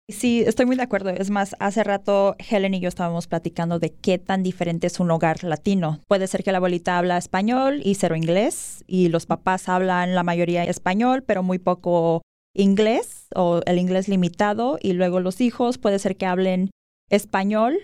Sí, 0.09 0.41
estoy 0.47 0.65
muy 0.65 0.77
de 0.77 0.83
acuerdo. 0.83 1.09
Es 1.09 1.29
más, 1.29 1.53
hace 1.59 1.83
rato 1.83 2.37
Helen 2.39 2.73
y 2.73 2.79
yo 2.79 2.87
estábamos 2.87 3.27
platicando 3.27 3.77
de 3.77 3.93
qué 3.93 4.17
tan 4.17 4.41
diferente 4.41 4.87
es 4.87 5.01
un 5.01 5.11
hogar 5.11 5.43
latino. 5.43 5.99
Puede 6.07 6.27
ser 6.27 6.45
que 6.45 6.53
la 6.53 6.59
abuelita 6.59 6.97
habla 6.97 7.17
español 7.17 7.81
y 7.83 7.95
cero 7.95 8.15
inglés, 8.15 8.85
y 8.87 9.09
los 9.09 9.25
papás 9.25 9.67
hablan 9.67 10.15
la 10.15 10.23
mayoría 10.23 10.63
español, 10.63 11.23
pero 11.23 11.43
muy 11.43 11.59
poco 11.59 12.21
inglés 12.55 13.27
o 13.35 13.59
el 13.65 13.79
inglés 13.79 14.07
limitado, 14.07 14.79
y 14.81 14.93
luego 14.93 15.19
los 15.19 15.41
hijos 15.41 15.77
puede 15.77 15.99
ser 15.99 16.15
que 16.15 16.25
hablen 16.25 16.71
español, 17.09 17.77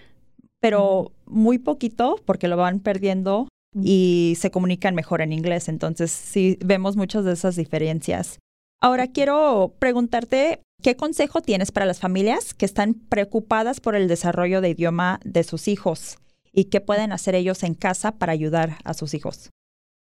pero 0.61 1.11
muy 1.25 1.57
poquito 1.57 2.15
porque 2.23 2.47
lo 2.47 2.55
van 2.55 2.79
perdiendo 2.79 3.49
y 3.75 4.35
se 4.37 4.49
comunican 4.49 4.95
mejor 4.95 5.19
en 5.19 5.33
inglés. 5.33 5.67
Entonces, 5.67 6.09
sí, 6.11 6.57
vemos 6.63 6.95
muchas 6.95 7.25
de 7.25 7.33
esas 7.33 7.57
diferencias. 7.57 8.39
Ahora 8.83 9.07
quiero 9.07 9.77
preguntarte, 9.79 10.61
¿qué 10.81 10.97
consejo 10.97 11.41
tienes 11.41 11.71
para 11.71 11.85
las 11.85 12.01
familias 12.01 12.53
que 12.53 12.65
están 12.65 12.95
preocupadas 12.95 13.79
por 13.79 13.95
el 13.95 14.09
desarrollo 14.09 14.59
de 14.59 14.71
idioma 14.71 15.21
de 15.23 15.45
sus 15.45 15.69
hijos 15.69 16.17
y 16.51 16.65
qué 16.65 16.81
pueden 16.81 17.13
hacer 17.13 17.33
ellos 17.33 17.63
en 17.63 17.75
casa 17.75 18.17
para 18.17 18.33
ayudar 18.33 18.79
a 18.83 18.93
sus 18.93 19.13
hijos? 19.13 19.51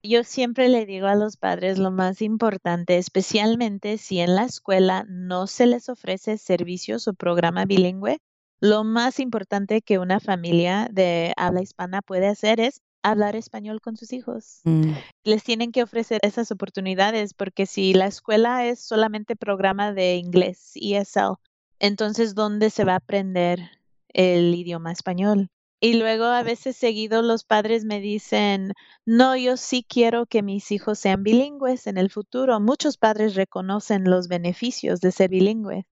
Yo 0.02 0.22
siempre 0.22 0.68
le 0.68 0.84
digo 0.84 1.06
a 1.06 1.14
los 1.14 1.38
padres 1.38 1.78
lo 1.78 1.90
más 1.90 2.20
importante, 2.20 2.98
especialmente 2.98 3.96
si 3.96 4.18
en 4.20 4.34
la 4.34 4.44
escuela 4.44 5.06
no 5.08 5.46
se 5.46 5.64
les 5.64 5.88
ofrece 5.88 6.36
servicios 6.36 7.08
o 7.08 7.14
programa 7.14 7.64
bilingüe, 7.64 8.18
lo 8.60 8.84
más 8.84 9.18
importante 9.18 9.80
que 9.80 9.98
una 9.98 10.20
familia 10.20 10.90
de 10.92 11.32
habla 11.38 11.62
hispana 11.62 12.02
puede 12.02 12.26
hacer 12.26 12.60
es 12.60 12.82
hablar 13.02 13.36
español 13.36 13.80
con 13.80 13.96
sus 13.96 14.12
hijos. 14.12 14.60
Mm. 14.64 14.92
Les 15.24 15.44
tienen 15.44 15.72
que 15.72 15.82
ofrecer 15.82 16.20
esas 16.22 16.50
oportunidades 16.50 17.34
porque 17.34 17.66
si 17.66 17.94
la 17.94 18.06
escuela 18.06 18.66
es 18.66 18.80
solamente 18.80 19.36
programa 19.36 19.92
de 19.92 20.16
inglés, 20.16 20.72
ESL, 20.74 21.34
entonces 21.78 22.34
¿dónde 22.34 22.70
se 22.70 22.84
va 22.84 22.94
a 22.94 22.96
aprender 22.96 23.60
el 24.08 24.54
idioma 24.54 24.92
español? 24.92 25.50
Y 25.80 25.94
luego 25.94 26.24
a 26.24 26.42
veces 26.42 26.76
seguido 26.76 27.22
los 27.22 27.44
padres 27.44 27.84
me 27.84 28.00
dicen, 28.00 28.72
no, 29.06 29.36
yo 29.36 29.56
sí 29.56 29.86
quiero 29.88 30.26
que 30.26 30.42
mis 30.42 30.72
hijos 30.72 30.98
sean 30.98 31.22
bilingües 31.22 31.86
en 31.86 31.98
el 31.98 32.10
futuro. 32.10 32.58
Muchos 32.58 32.96
padres 32.96 33.36
reconocen 33.36 34.04
los 34.04 34.26
beneficios 34.26 35.00
de 35.00 35.12
ser 35.12 35.30
bilingüe. 35.30 35.86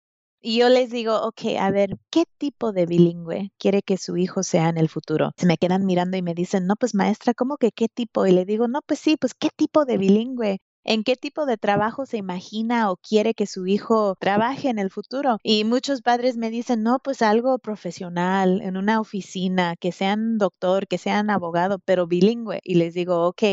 Y 0.45 0.58
yo 0.60 0.67
les 0.67 0.89
digo, 0.89 1.21
ok, 1.21 1.58
a 1.58 1.71
ver, 1.71 1.97
¿qué 2.12 2.25
tipo 2.38 2.73
de 2.73 2.86
bilingüe 2.86 3.53
quiere 3.58 3.82
que 3.82 3.97
su 3.97 4.17
hijo 4.17 4.43
sea 4.43 4.67
en 4.67 4.77
el 4.77 4.89
futuro? 4.89 5.32
Se 5.38 5.45
me 5.45 5.58
quedan 5.58 5.86
mirando 5.86 6.17
y 6.17 6.21
me 6.21 6.34
dicen, 6.34 6.67
no, 6.67 6.75
pues 6.75 6.93
maestra, 6.93 7.34
¿cómo 7.34 7.56
que 7.56 7.71
qué 7.71 7.88
tipo? 7.88 8.27
Y 8.27 8.34
le 8.34 8.43
digo, 8.43 8.67
no, 8.67 8.82
pues 8.86 8.99
sí, 8.99 9.15
pues 9.15 9.34
qué 9.34 9.47
tipo 9.56 9.86
de 9.86 9.97
bilingüe 9.97 10.60
en 10.84 11.06
qué 11.06 11.15
tipo 11.15 11.45
de 11.45 11.56
trabajo 11.58 12.06
se 12.06 12.17
imagina 12.17 12.91
o 12.91 12.97
quiere 12.97 13.34
que 13.34 13.47
su 13.47 13.67
hijo 13.67 14.15
trabaje 14.19 14.67
en 14.67 14.79
el 14.79 14.89
futuro. 14.89 15.38
Y 15.43 15.63
muchos 15.63 16.01
padres 16.01 16.36
me 16.36 16.49
dicen, 16.49 16.84
no, 16.84 16.99
pues 16.99 17.21
algo 17.21 17.58
profesional, 17.58 18.62
en 18.62 18.75
una 18.75 18.99
oficina, 18.99 19.75
que 19.77 19.93
sean 19.93 20.38
doctor, 20.38 20.88
que 20.88 20.97
sean 20.97 21.29
abogado, 21.29 21.79
pero 21.86 22.06
bilingüe. 22.06 22.60
Y 22.63 22.75
les 22.75 22.93
digo, 22.93 23.25
ok, 23.27 23.43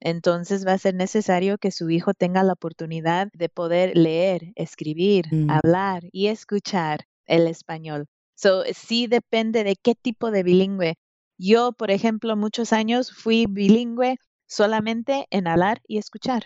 entonces 0.00 0.66
va 0.66 0.72
a 0.72 0.78
ser 0.78 0.94
necesario 0.94 1.58
que 1.58 1.70
su 1.70 1.90
hijo 1.90 2.14
tenga 2.14 2.42
la 2.42 2.52
oportunidad 2.54 3.28
de 3.32 3.48
poder 3.48 3.96
leer, 3.96 4.52
escribir, 4.56 5.26
Mm. 5.30 5.50
hablar 5.50 6.04
y 6.12 6.28
escuchar 6.28 7.04
el 7.26 7.46
español. 7.46 8.06
So, 8.34 8.62
sí 8.72 9.06
depende 9.06 9.64
de 9.64 9.76
qué 9.76 9.94
tipo 9.94 10.30
de 10.30 10.42
bilingüe. 10.42 10.94
Yo, 11.38 11.72
por 11.72 11.90
ejemplo, 11.90 12.36
muchos 12.36 12.72
años 12.72 13.12
fui 13.12 13.46
bilingüe 13.48 14.16
solamente 14.46 15.26
en 15.30 15.46
hablar 15.48 15.80
y 15.86 15.98
escuchar 15.98 16.44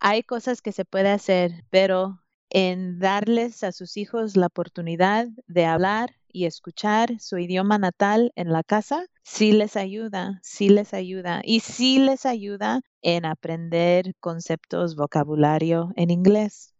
hay 0.00 0.22
cosas 0.22 0.62
que 0.62 0.72
se 0.72 0.84
puede 0.84 1.10
hacer, 1.10 1.64
pero 1.70 2.19
en 2.50 2.98
darles 2.98 3.64
a 3.64 3.72
sus 3.72 3.96
hijos 3.96 4.36
la 4.36 4.46
oportunidad 4.46 5.28
de 5.46 5.64
hablar 5.64 6.16
y 6.32 6.46
escuchar 6.46 7.18
su 7.18 7.38
idioma 7.38 7.78
natal 7.78 8.32
en 8.36 8.52
la 8.52 8.62
casa, 8.62 9.06
sí 9.22 9.52
les 9.52 9.76
ayuda, 9.76 10.40
sí 10.42 10.68
les 10.68 10.94
ayuda 10.94 11.40
y 11.44 11.60
sí 11.60 11.98
les 11.98 12.26
ayuda 12.26 12.82
en 13.02 13.24
aprender 13.24 14.14
conceptos, 14.20 14.96
vocabulario 14.96 15.92
en 15.96 16.10
inglés. 16.10 16.74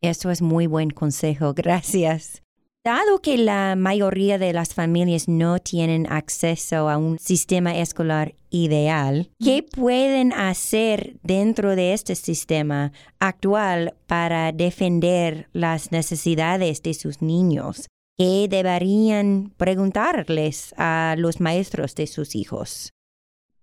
Eso 0.00 0.30
es 0.30 0.42
muy 0.42 0.66
buen 0.66 0.90
consejo, 0.90 1.54
gracias. 1.54 2.41
Dado 2.84 3.20
que 3.20 3.38
la 3.38 3.76
mayoría 3.76 4.38
de 4.38 4.52
las 4.52 4.74
familias 4.74 5.28
no 5.28 5.60
tienen 5.60 6.12
acceso 6.12 6.88
a 6.88 6.96
un 6.96 7.16
sistema 7.20 7.78
escolar 7.78 8.34
ideal, 8.50 9.30
¿qué 9.38 9.62
pueden 9.62 10.32
hacer 10.32 11.14
dentro 11.22 11.76
de 11.76 11.92
este 11.92 12.16
sistema 12.16 12.90
actual 13.20 13.94
para 14.08 14.50
defender 14.50 15.48
las 15.52 15.92
necesidades 15.92 16.82
de 16.82 16.94
sus 16.94 17.22
niños? 17.22 17.86
¿Qué 18.18 18.48
deberían 18.50 19.54
preguntarles 19.56 20.74
a 20.76 21.14
los 21.16 21.38
maestros 21.40 21.94
de 21.94 22.08
sus 22.08 22.34
hijos? 22.34 22.90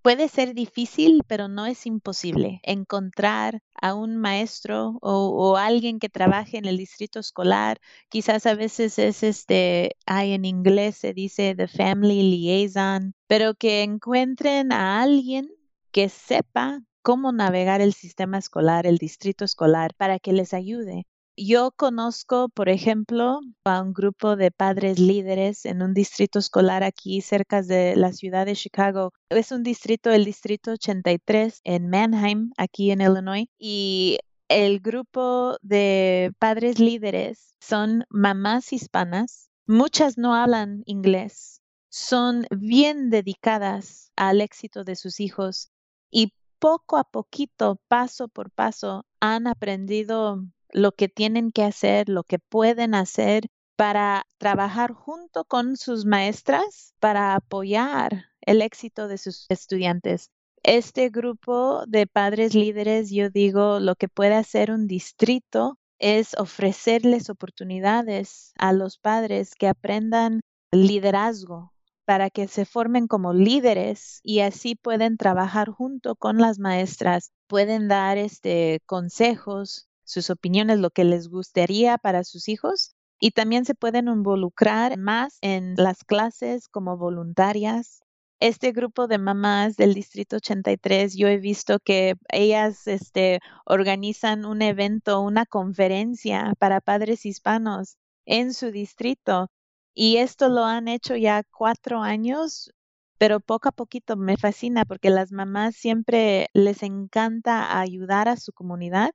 Puede 0.01 0.29
ser 0.29 0.53
difícil, 0.53 1.23
pero 1.27 1.49
no 1.49 1.65
es 1.65 1.85
imposible 1.85 2.61
encontrar 2.63 3.59
a 3.81 3.93
un 3.93 4.17
maestro 4.17 4.97
o, 5.01 5.57
alguien 5.57 5.99
que 5.99 6.09
trabaje 6.09 6.57
en 6.57 6.65
el 6.65 6.77
distrito 6.77 7.19
escolar. 7.19 7.79
Quizás 8.09 8.45
a 8.45 8.55
veces 8.55 8.99
es 8.99 9.23
este, 9.23 9.95
hay 10.05 10.33
en 10.33 10.45
inglés 10.45 10.97
se 10.97 11.13
dice 11.13 11.55
the 11.55 11.67
family 11.67 12.21
liaison, 12.23 13.13
pero 13.27 13.55
que 13.55 13.83
encuentren 13.83 14.71
a 14.71 15.01
alguien 15.01 15.49
que 15.91 16.09
sepa 16.09 16.81
cómo 17.01 17.31
navegar 17.31 17.81
el 17.81 17.93
sistema 17.93 18.37
escolar, 18.37 18.85
el 18.85 18.97
distrito 18.97 19.45
escolar, 19.45 19.93
para 19.95 20.19
que 20.19 20.33
les 20.33 20.53
ayude. 20.53 21.07
Yo 21.41 21.71
conozco, 21.71 22.49
por 22.49 22.67
ejemplo, 22.67 23.39
a 23.63 23.81
un 23.81 23.93
grupo 23.93 24.35
de 24.35 24.51
padres 24.51 24.99
líderes 24.99 25.65
en 25.65 25.81
un 25.81 25.93
distrito 25.93 26.37
escolar 26.37 26.83
aquí 26.83 27.21
cerca 27.21 27.61
de 27.61 27.95
la 27.95 28.11
ciudad 28.11 28.45
de 28.45 28.57
Chicago. 28.57 29.13
Es 29.29 29.53
un 29.53 29.63
distrito, 29.63 30.11
el 30.11 30.25
distrito 30.25 30.71
83 30.71 31.61
en 31.63 31.89
Mannheim, 31.89 32.51
aquí 32.57 32.91
en 32.91 32.99
Illinois. 32.99 33.47
Y 33.57 34.19
el 34.49 34.81
grupo 34.81 35.55
de 35.61 36.33
padres 36.39 36.77
líderes 36.77 37.55
son 37.61 38.03
mamás 38.09 38.73
hispanas. 38.73 39.49
Muchas 39.65 40.17
no 40.17 40.35
hablan 40.35 40.83
inglés. 40.87 41.61
Son 41.87 42.47
bien 42.51 43.09
dedicadas 43.09 44.11
al 44.17 44.41
éxito 44.41 44.83
de 44.83 44.97
sus 44.97 45.21
hijos 45.21 45.71
y 46.11 46.33
poco 46.59 46.97
a 46.97 47.05
poquito, 47.05 47.79
paso 47.87 48.27
por 48.27 48.51
paso, 48.51 49.05
han 49.21 49.47
aprendido 49.47 50.43
lo 50.71 50.91
que 50.91 51.09
tienen 51.09 51.51
que 51.51 51.63
hacer, 51.63 52.09
lo 52.09 52.23
que 52.23 52.39
pueden 52.39 52.95
hacer 52.95 53.47
para 53.75 54.23
trabajar 54.37 54.91
junto 54.91 55.45
con 55.45 55.77
sus 55.77 56.05
maestras 56.05 56.93
para 56.99 57.35
apoyar 57.35 58.25
el 58.41 58.61
éxito 58.61 59.07
de 59.07 59.17
sus 59.17 59.45
estudiantes. 59.49 60.31
Este 60.63 61.09
grupo 61.09 61.85
de 61.87 62.05
padres 62.05 62.53
líderes, 62.53 63.09
yo 63.09 63.29
digo, 63.29 63.79
lo 63.79 63.95
que 63.95 64.09
puede 64.09 64.35
hacer 64.35 64.71
un 64.71 64.87
distrito 64.87 65.77
es 65.99 66.33
ofrecerles 66.37 67.29
oportunidades 67.29 68.53
a 68.57 68.73
los 68.73 68.97
padres 68.97 69.55
que 69.55 69.67
aprendan 69.67 70.41
liderazgo 70.71 71.73
para 72.05 72.29
que 72.29 72.47
se 72.47 72.65
formen 72.65 73.07
como 73.07 73.33
líderes 73.33 74.19
y 74.23 74.39
así 74.39 74.75
pueden 74.75 75.15
trabajar 75.15 75.69
junto 75.69 76.15
con 76.15 76.37
las 76.37 76.57
maestras, 76.57 77.31
pueden 77.47 77.87
dar 77.87 78.17
este 78.17 78.79
consejos 78.85 79.88
sus 80.09 80.29
opiniones, 80.29 80.79
lo 80.79 80.89
que 80.89 81.03
les 81.03 81.29
gustaría 81.29 81.97
para 81.97 82.23
sus 82.23 82.49
hijos 82.49 82.95
y 83.19 83.31
también 83.31 83.65
se 83.65 83.75
pueden 83.75 84.07
involucrar 84.07 84.97
más 84.97 85.37
en 85.41 85.75
las 85.75 86.03
clases 86.03 86.67
como 86.67 86.97
voluntarias. 86.97 88.01
Este 88.39 88.71
grupo 88.71 89.07
de 89.07 89.17
mamás 89.17 89.75
del 89.75 89.93
Distrito 89.93 90.37
83, 90.37 91.15
yo 91.15 91.27
he 91.27 91.37
visto 91.37 91.79
que 91.79 92.15
ellas 92.29 92.87
este, 92.87 93.39
organizan 93.65 94.45
un 94.45 94.61
evento, 94.61 95.21
una 95.21 95.45
conferencia 95.45 96.53
para 96.57 96.79
padres 96.81 97.25
hispanos 97.25 97.97
en 98.25 98.53
su 98.53 98.71
distrito 98.71 99.49
y 99.93 100.17
esto 100.17 100.49
lo 100.49 100.63
han 100.63 100.87
hecho 100.87 101.15
ya 101.17 101.43
cuatro 101.51 102.01
años, 102.01 102.71
pero 103.17 103.41
poco 103.41 103.69
a 103.69 103.73
poquito 103.73 104.15
me 104.15 104.37
fascina 104.37 104.85
porque 104.85 105.09
las 105.09 105.31
mamás 105.33 105.75
siempre 105.75 106.47
les 106.53 106.83
encanta 106.83 107.79
ayudar 107.79 108.29
a 108.29 108.37
su 108.37 108.53
comunidad 108.53 109.11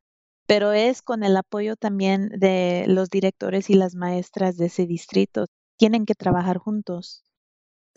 pero 0.46 0.72
es 0.72 1.02
con 1.02 1.24
el 1.24 1.36
apoyo 1.36 1.76
también 1.76 2.28
de 2.28 2.84
los 2.86 3.08
directores 3.10 3.70
y 3.70 3.74
las 3.74 3.94
maestras 3.94 4.56
de 4.56 4.66
ese 4.66 4.86
distrito. 4.86 5.46
Tienen 5.76 6.06
que 6.06 6.14
trabajar 6.14 6.58
juntos. 6.58 7.24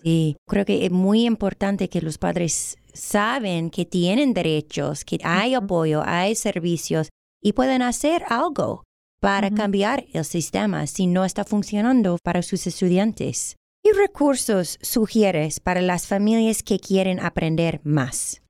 Sí, 0.01 0.37
creo 0.47 0.65
que 0.65 0.85
es 0.85 0.91
muy 0.91 1.25
importante 1.25 1.89
que 1.89 2.01
los 2.01 2.17
padres 2.17 2.77
saben 2.93 3.69
que 3.69 3.85
tienen 3.85 4.33
derechos, 4.33 5.03
que 5.03 5.19
hay 5.23 5.53
apoyo, 5.55 6.03
hay 6.05 6.35
servicios 6.35 7.09
y 7.41 7.53
pueden 7.53 7.81
hacer 7.81 8.23
algo 8.29 8.83
para 9.19 9.49
cambiar 9.51 10.05
el 10.13 10.25
sistema 10.25 10.85
si 10.87 11.07
no 11.07 11.25
está 11.25 11.43
funcionando 11.43 12.17
para 12.23 12.43
sus 12.43 12.67
estudiantes. 12.67 13.55
¿Qué 13.83 13.93
recursos 13.93 14.77
sugieres 14.81 15.59
para 15.59 15.81
las 15.81 16.07
familias 16.07 16.61
que 16.61 16.79
quieren 16.79 17.19
aprender 17.19 17.81
más? 17.83 18.41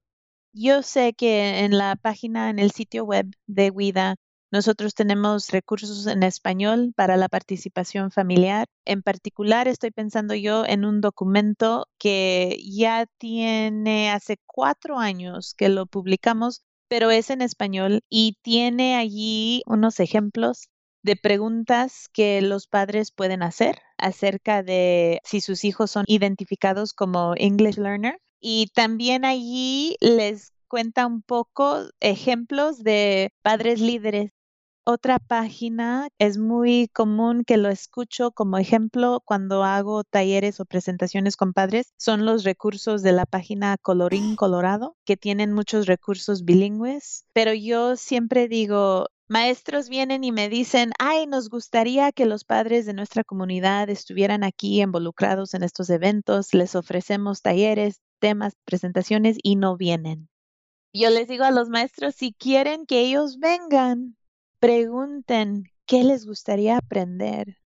Yo 0.60 0.82
sé 0.82 1.14
que 1.14 1.60
en 1.60 1.78
la 1.78 1.96
página, 1.96 2.50
en 2.50 2.58
el 2.58 2.72
sitio 2.72 3.06
web 3.06 3.28
de 3.46 3.70
WIDA, 3.70 4.16
nosotros 4.52 4.96
tenemos 4.96 5.50
recursos 5.50 6.08
en 6.08 6.24
español 6.24 6.94
para 6.96 7.16
la 7.16 7.30
participación 7.30 8.10
familiar. 8.10 8.66
En 8.84 9.04
particular, 9.04 9.68
estoy 9.68 9.92
pensando 9.92 10.34
yo 10.34 10.66
en 10.66 10.84
un 10.84 11.00
documento 11.00 11.86
que 12.00 12.58
ya 12.64 13.06
tiene 13.20 14.10
hace 14.10 14.38
cuatro 14.48 14.98
años 14.98 15.54
que 15.56 15.70
lo 15.70 15.86
publicamos, 15.86 16.64
pero 16.88 17.12
es 17.12 17.30
en 17.30 17.44
español 17.44 18.02
y 18.10 18.40
tiene 18.42 18.96
allí 18.96 19.62
unos 19.68 20.00
ejemplos 20.00 20.70
de 21.04 21.18
preguntas 21.18 22.10
que 22.12 22.42
los 22.42 22.66
padres 22.66 23.12
pueden 23.12 23.44
hacer 23.44 23.80
acerca 24.00 24.64
de 24.64 25.20
si 25.24 25.40
sus 25.40 25.64
hijos 25.66 25.92
son 25.92 26.06
identificados 26.08 26.94
como 26.94 27.36
English 27.38 27.78
learner 27.78 28.18
Y 28.40 28.68
también 28.74 29.26
allí 29.26 29.96
les 30.00 30.52
cuenta 30.68 31.08
un 31.08 31.22
poco 31.22 31.84
ejemplos 32.00 32.84
de 32.84 33.32
padres 33.42 33.80
líderes 33.80 34.32
otra 34.90 35.20
página 35.20 36.08
es 36.18 36.38
muy 36.38 36.88
común 36.94 37.44
que 37.46 37.58
lo 37.58 37.68
escucho 37.68 38.32
como 38.32 38.58
ejemplo 38.58 39.22
cuando 39.26 39.66
hago 39.66 40.06
talleres 40.06 40.62
o 40.62 40.66
presentaciones 40.66 41.36
con 41.36 41.52
padres. 41.52 41.92
Son 41.98 42.26
los 42.26 42.46
recursos 42.46 43.04
de 43.04 43.12
la 43.12 43.26
página 43.26 43.76
Colorín 43.82 44.38
Colorado, 44.38 44.96
que 45.04 45.18
tienen 45.18 45.52
muchos 45.52 45.88
recursos 45.88 46.46
bilingües. 46.46 47.26
Pero 47.34 47.54
yo 47.54 47.98
siempre 47.98 48.48
digo, 48.48 49.08
maestros 49.28 49.90
vienen 49.90 50.24
y 50.24 50.32
me 50.32 50.48
dicen, 50.48 50.94
ay, 51.00 51.28
nos 51.28 51.50
gustaría 51.50 52.14
que 52.14 52.26
los 52.26 52.46
padres 52.46 52.86
de 52.86 52.94
nuestra 52.94 53.26
comunidad 53.26 53.90
estuvieran 53.90 54.46
aquí 54.46 54.82
involucrados 54.82 55.54
en 55.54 55.64
estos 55.64 55.90
eventos, 55.90 56.54
les 56.54 56.76
ofrecemos 56.76 57.42
talleres, 57.42 58.00
temas, 58.20 58.56
presentaciones 58.66 59.38
y 59.42 59.56
no 59.56 59.78
vienen. 59.78 60.30
Yo 60.94 61.10
les 61.10 61.28
digo 61.28 61.44
a 61.44 61.52
los 61.52 61.70
maestros, 61.70 62.16
si 62.16 62.34
quieren 62.34 62.86
que 62.86 63.02
ellos 63.02 63.40
vengan, 63.40 64.18
pregunten 64.60 65.66
qué 65.86 66.04
les 66.04 66.26
gustaría 66.26 66.78
aprender. 66.78 67.58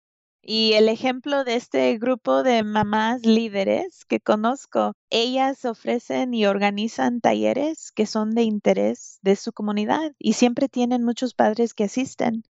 Y 0.43 0.73
el 0.73 0.89
ejemplo 0.89 1.43
de 1.43 1.55
este 1.55 1.97
grupo 1.99 2.41
de 2.41 2.63
mamás 2.63 3.23
líderes 3.25 4.05
que 4.05 4.19
conozco, 4.19 4.93
ellas 5.11 5.65
ofrecen 5.65 6.33
y 6.33 6.47
organizan 6.47 7.21
talleres 7.21 7.91
que 7.91 8.07
son 8.07 8.31
de 8.31 8.41
interés 8.41 9.19
de 9.21 9.35
su 9.35 9.53
comunidad 9.53 10.13
y 10.17 10.33
siempre 10.33 10.67
tienen 10.67 11.03
muchos 11.03 11.35
padres 11.35 11.75
que 11.75 11.83
asisten. 11.83 12.43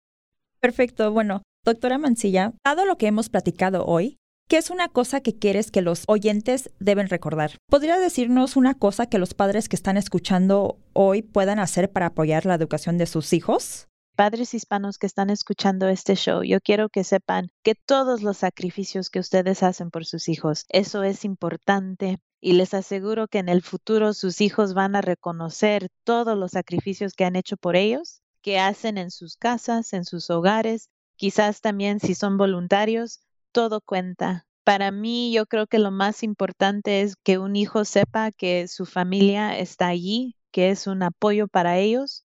Perfecto. 0.61 1.11
Bueno, 1.11 1.41
doctora 1.65 1.97
Mancilla, 1.97 2.53
dado 2.63 2.85
lo 2.85 2.95
que 2.95 3.07
hemos 3.07 3.27
platicado 3.27 3.85
hoy, 3.85 4.20
¿qué 4.51 4.57
es 4.57 4.69
una 4.69 4.89
cosa 4.89 5.21
que 5.21 5.39
quieres 5.39 5.71
que 5.71 5.81
los 5.81 6.03
oyentes 6.07 6.71
deben 6.77 7.07
recordar? 7.07 7.51
¿Podría 7.69 7.97
decirnos 7.97 8.57
una 8.57 8.73
cosa 8.73 9.05
que 9.05 9.17
los 9.17 9.33
padres 9.33 9.69
que 9.69 9.77
están 9.77 9.95
escuchando 9.95 10.77
hoy 10.91 11.21
puedan 11.21 11.57
hacer 11.57 11.89
para 11.89 12.07
apoyar 12.07 12.45
la 12.45 12.55
educación 12.55 12.97
de 12.97 13.05
sus 13.05 13.31
hijos? 13.31 13.87
padres 14.17 14.53
hispanos 14.53 14.97
que 14.97 15.07
están 15.07 15.29
escuchando 15.29 15.87
este 15.87 16.15
show, 16.15 16.43
yo 16.43 16.59
quiero 16.59 16.89
que 16.89 17.05
sepan 17.05 17.47
que 17.63 17.75
todos 17.75 18.23
los 18.23 18.37
sacrificios 18.39 19.09
que 19.09 19.19
ustedes 19.19 19.63
hacen 19.63 19.89
por 19.89 20.05
sus 20.05 20.27
hijos, 20.27 20.65
eso 20.67 21.01
es 21.03 21.23
importante. 21.23 22.19
Y 22.41 22.51
les 22.53 22.73
aseguro 22.73 23.29
que 23.29 23.39
en 23.39 23.47
el 23.47 23.61
futuro 23.61 24.13
sus 24.13 24.41
hijos 24.41 24.73
van 24.73 24.97
a 24.97 25.01
reconocer 25.01 25.87
todos 26.03 26.37
los 26.37 26.51
sacrificios 26.51 27.13
que 27.13 27.23
han 27.23 27.37
hecho 27.37 27.55
por 27.55 27.77
ellos, 27.77 28.21
que 28.41 28.59
hacen 28.59 28.97
en 28.97 29.11
sus 29.11 29.37
casas, 29.37 29.93
en 29.93 30.03
sus 30.03 30.29
hogares, 30.29 30.89
quizás 31.15 31.61
también 31.61 32.01
si 32.01 32.15
son 32.15 32.37
voluntarios, 32.37 33.21
todo 33.51 33.81
cuenta. 33.81 34.45
Para 34.63 34.91
mí, 34.91 35.31
yo 35.33 35.45
creo 35.45 35.67
que 35.67 35.79
lo 35.79 35.91
más 35.91 36.23
importante 36.23 37.01
es 37.01 37.15
que 37.23 37.37
un 37.37 37.55
hijo 37.55 37.85
sepa 37.85 38.31
que 38.31 38.67
su 38.67 38.85
familia 38.85 39.57
está 39.57 39.87
allí, 39.87 40.35
que 40.51 40.69
es 40.69 40.87
un 40.87 41.03
apoyo 41.03 41.47
para 41.47 41.77
ellos 41.77 42.25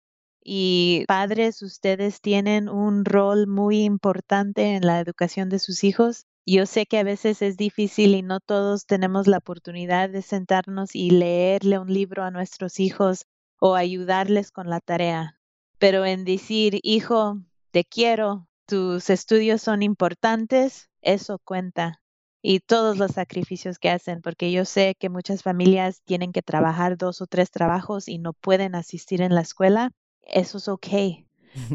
y 0.43 1.03
padres, 1.07 1.61
ustedes 1.61 2.21
tienen 2.21 2.69
un 2.69 3.05
rol 3.05 3.45
muy 3.45 3.83
importante 3.83 4.75
en 4.75 4.85
la 4.85 4.99
educación 4.99 5.49
de 5.49 5.59
sus 5.59 5.83
hijos. 5.83 6.25
Yo 6.45 6.65
sé 6.65 6.85
que 6.85 6.97
a 6.97 7.03
veces 7.03 7.41
es 7.41 7.57
difícil 7.57 8.15
y 8.15 8.23
no 8.23 8.39
todos 8.39 8.87
tenemos 8.87 9.27
la 9.27 9.37
oportunidad 9.37 10.09
de 10.09 10.21
sentarnos 10.21 10.95
y 10.95 11.11
leerle 11.11 11.77
un 11.77 11.93
libro 11.93 12.23
a 12.23 12.31
nuestros 12.31 12.79
hijos 12.79 13.25
o 13.59 13.75
ayudarles 13.75 14.49
con 14.49 14.69
la 14.69 14.79
tarea. 14.79 15.39
Pero 15.77 16.05
en 16.05 16.25
decir, 16.25 16.79
hijo, 16.81 17.37
te 17.71 17.83
quiero, 17.83 18.47
tus 18.65 19.11
estudios 19.11 19.61
son 19.61 19.83
importantes, 19.83 20.88
eso 21.01 21.39
cuenta. 21.43 22.01
Y 22.41 22.61
todos 22.61 22.97
los 22.97 23.11
sacrificios 23.11 23.79
que 23.79 23.89
hacen, 23.89 24.21
porque 24.21 24.51
yo 24.51 24.63
sé 24.65 24.95
que 24.97 25.09
muchas 25.09 25.43
familias 25.43 26.01
tienen 26.05 26.31
que 26.31 26.41
trabajar 26.41 26.97
dos 26.97 27.21
o 27.21 27.27
tres 27.27 27.51
trabajos 27.51 28.07
y 28.07 28.17
no 28.17 28.33
pueden 28.33 28.75
asistir 28.75 29.21
en 29.21 29.35
la 29.35 29.41
escuela 29.41 29.91
eso 30.31 30.57
es 30.57 30.67
ok, 30.67 30.87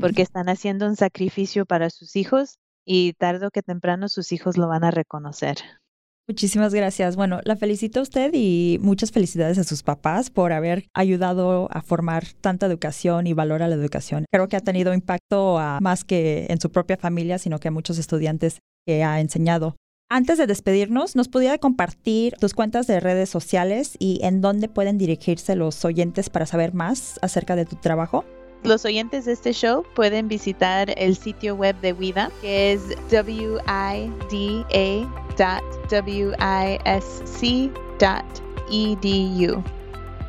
porque 0.00 0.22
están 0.22 0.48
haciendo 0.48 0.86
un 0.86 0.96
sacrificio 0.96 1.66
para 1.66 1.90
sus 1.90 2.16
hijos 2.16 2.58
y 2.84 3.14
tarde 3.14 3.46
o 3.46 3.50
que 3.50 3.62
temprano 3.62 4.08
sus 4.08 4.32
hijos 4.32 4.56
lo 4.56 4.68
van 4.68 4.84
a 4.84 4.90
reconocer. 4.90 5.56
Muchísimas 6.26 6.72
gracias. 6.72 7.16
Bueno, 7.16 7.40
la 7.44 7.54
felicito 7.54 8.00
a 8.00 8.02
usted 8.02 8.30
y 8.32 8.78
muchas 8.80 9.10
felicidades 9.10 9.58
a 9.58 9.64
sus 9.64 9.82
papás 9.82 10.30
por 10.30 10.52
haber 10.52 10.86
ayudado 10.94 11.68
a 11.70 11.82
formar 11.82 12.24
tanta 12.40 12.64
educación 12.64 13.26
y 13.26 13.34
valor 13.34 13.62
a 13.62 13.68
la 13.68 13.74
educación. 13.74 14.24
Creo 14.32 14.48
que 14.48 14.56
ha 14.56 14.60
tenido 14.60 14.94
impacto 14.94 15.58
a, 15.58 15.80
más 15.82 16.02
que 16.02 16.46
en 16.48 16.62
su 16.62 16.70
propia 16.70 16.96
familia, 16.96 17.38
sino 17.38 17.58
que 17.58 17.68
a 17.68 17.72
muchos 17.72 17.98
estudiantes 17.98 18.60
que 18.86 19.04
ha 19.04 19.20
enseñado. 19.20 19.76
Antes 20.10 20.38
de 20.38 20.46
despedirnos, 20.46 21.16
¿nos 21.16 21.28
pudiera 21.28 21.58
compartir 21.58 22.36
tus 22.36 22.54
cuentas 22.54 22.86
de 22.86 23.00
redes 23.00 23.30
sociales 23.30 23.96
y 23.98 24.20
en 24.22 24.40
dónde 24.40 24.68
pueden 24.68 24.98
dirigirse 24.98 25.56
los 25.56 25.84
oyentes 25.84 26.30
para 26.30 26.46
saber 26.46 26.74
más 26.74 27.18
acerca 27.22 27.56
de 27.56 27.64
tu 27.64 27.76
trabajo? 27.76 28.24
Los 28.62 28.84
oyentes 28.84 29.24
de 29.24 29.32
este 29.32 29.52
show 29.52 29.82
pueden 29.94 30.28
visitar 30.28 30.94
el 30.96 31.16
sitio 31.16 31.54
web 31.54 31.78
de 31.80 31.92
WIDA, 31.92 32.30
que 32.40 32.72
es 32.72 32.82
wida.wisc.edu. 33.10 33.84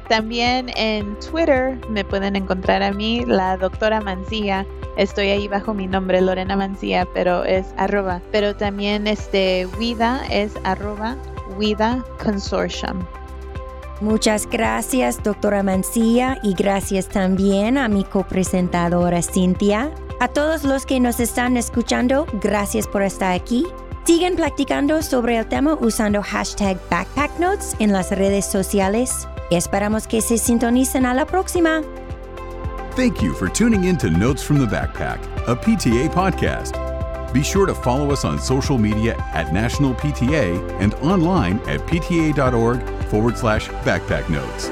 También 0.09 0.69
en 0.75 1.17
Twitter 1.19 1.79
me 1.89 2.05
pueden 2.05 2.35
encontrar 2.35 2.83
a 2.83 2.91
mí, 2.91 3.25
la 3.25 3.57
doctora 3.57 4.01
Mancilla. 4.01 4.65
Estoy 4.97 5.29
ahí 5.29 5.47
bajo 5.47 5.73
mi 5.73 5.87
nombre, 5.87 6.21
Lorena 6.21 6.55
Mancilla, 6.55 7.07
pero 7.13 7.43
es 7.43 7.65
arroba. 7.77 8.21
Pero 8.31 8.55
también 8.55 9.07
este 9.07 9.67
WIDA 9.79 10.21
es 10.29 10.53
arroba 10.63 11.15
WIDA 11.57 12.03
Consortium. 12.23 13.03
Muchas 14.01 14.47
gracias, 14.47 15.23
doctora 15.23 15.63
Mancilla, 15.63 16.37
y 16.43 16.53
gracias 16.53 17.07
también 17.07 17.77
a 17.77 17.87
mi 17.87 18.03
copresentadora 18.03 19.21
Cintia. 19.21 19.89
A 20.19 20.27
todos 20.27 20.63
los 20.63 20.85
que 20.85 20.99
nos 20.99 21.19
están 21.19 21.57
escuchando, 21.57 22.27
gracias 22.41 22.87
por 22.87 23.03
estar 23.03 23.33
aquí. 23.33 23.65
Siguen 24.05 24.35
practicando 24.35 25.01
sobre 25.01 25.37
el 25.37 25.47
tema 25.47 25.77
usando 25.79 26.21
hashtag 26.21 26.77
BackpackNotes 26.91 27.75
en 27.79 27.91
las 27.91 28.11
redes 28.11 28.45
sociales. 28.45 29.27
Esperamos 29.51 30.07
que 30.07 30.21
se 30.21 30.37
sintonicen 30.37 31.05
a 31.05 31.13
la 31.13 31.25
próxima. 31.25 31.81
Thank 32.95 33.21
you 33.21 33.33
for 33.33 33.49
tuning 33.49 33.85
in 33.85 33.97
to 33.97 34.09
Notes 34.09 34.41
from 34.41 34.57
the 34.57 34.65
Backpack, 34.65 35.19
a 35.47 35.55
PTA 35.55 36.09
podcast. 36.09 36.81
Be 37.33 37.43
sure 37.43 37.65
to 37.65 37.75
follow 37.75 38.11
us 38.11 38.23
on 38.23 38.39
social 38.39 38.77
media 38.77 39.17
at 39.33 39.51
National 39.51 39.93
PTA 39.93 40.79
and 40.79 40.93
online 40.95 41.59
at 41.67 41.81
pta.org 41.81 42.81
forward 43.09 43.37
slash 43.37 43.67
backpack 43.83 44.29
notes. 44.29 44.69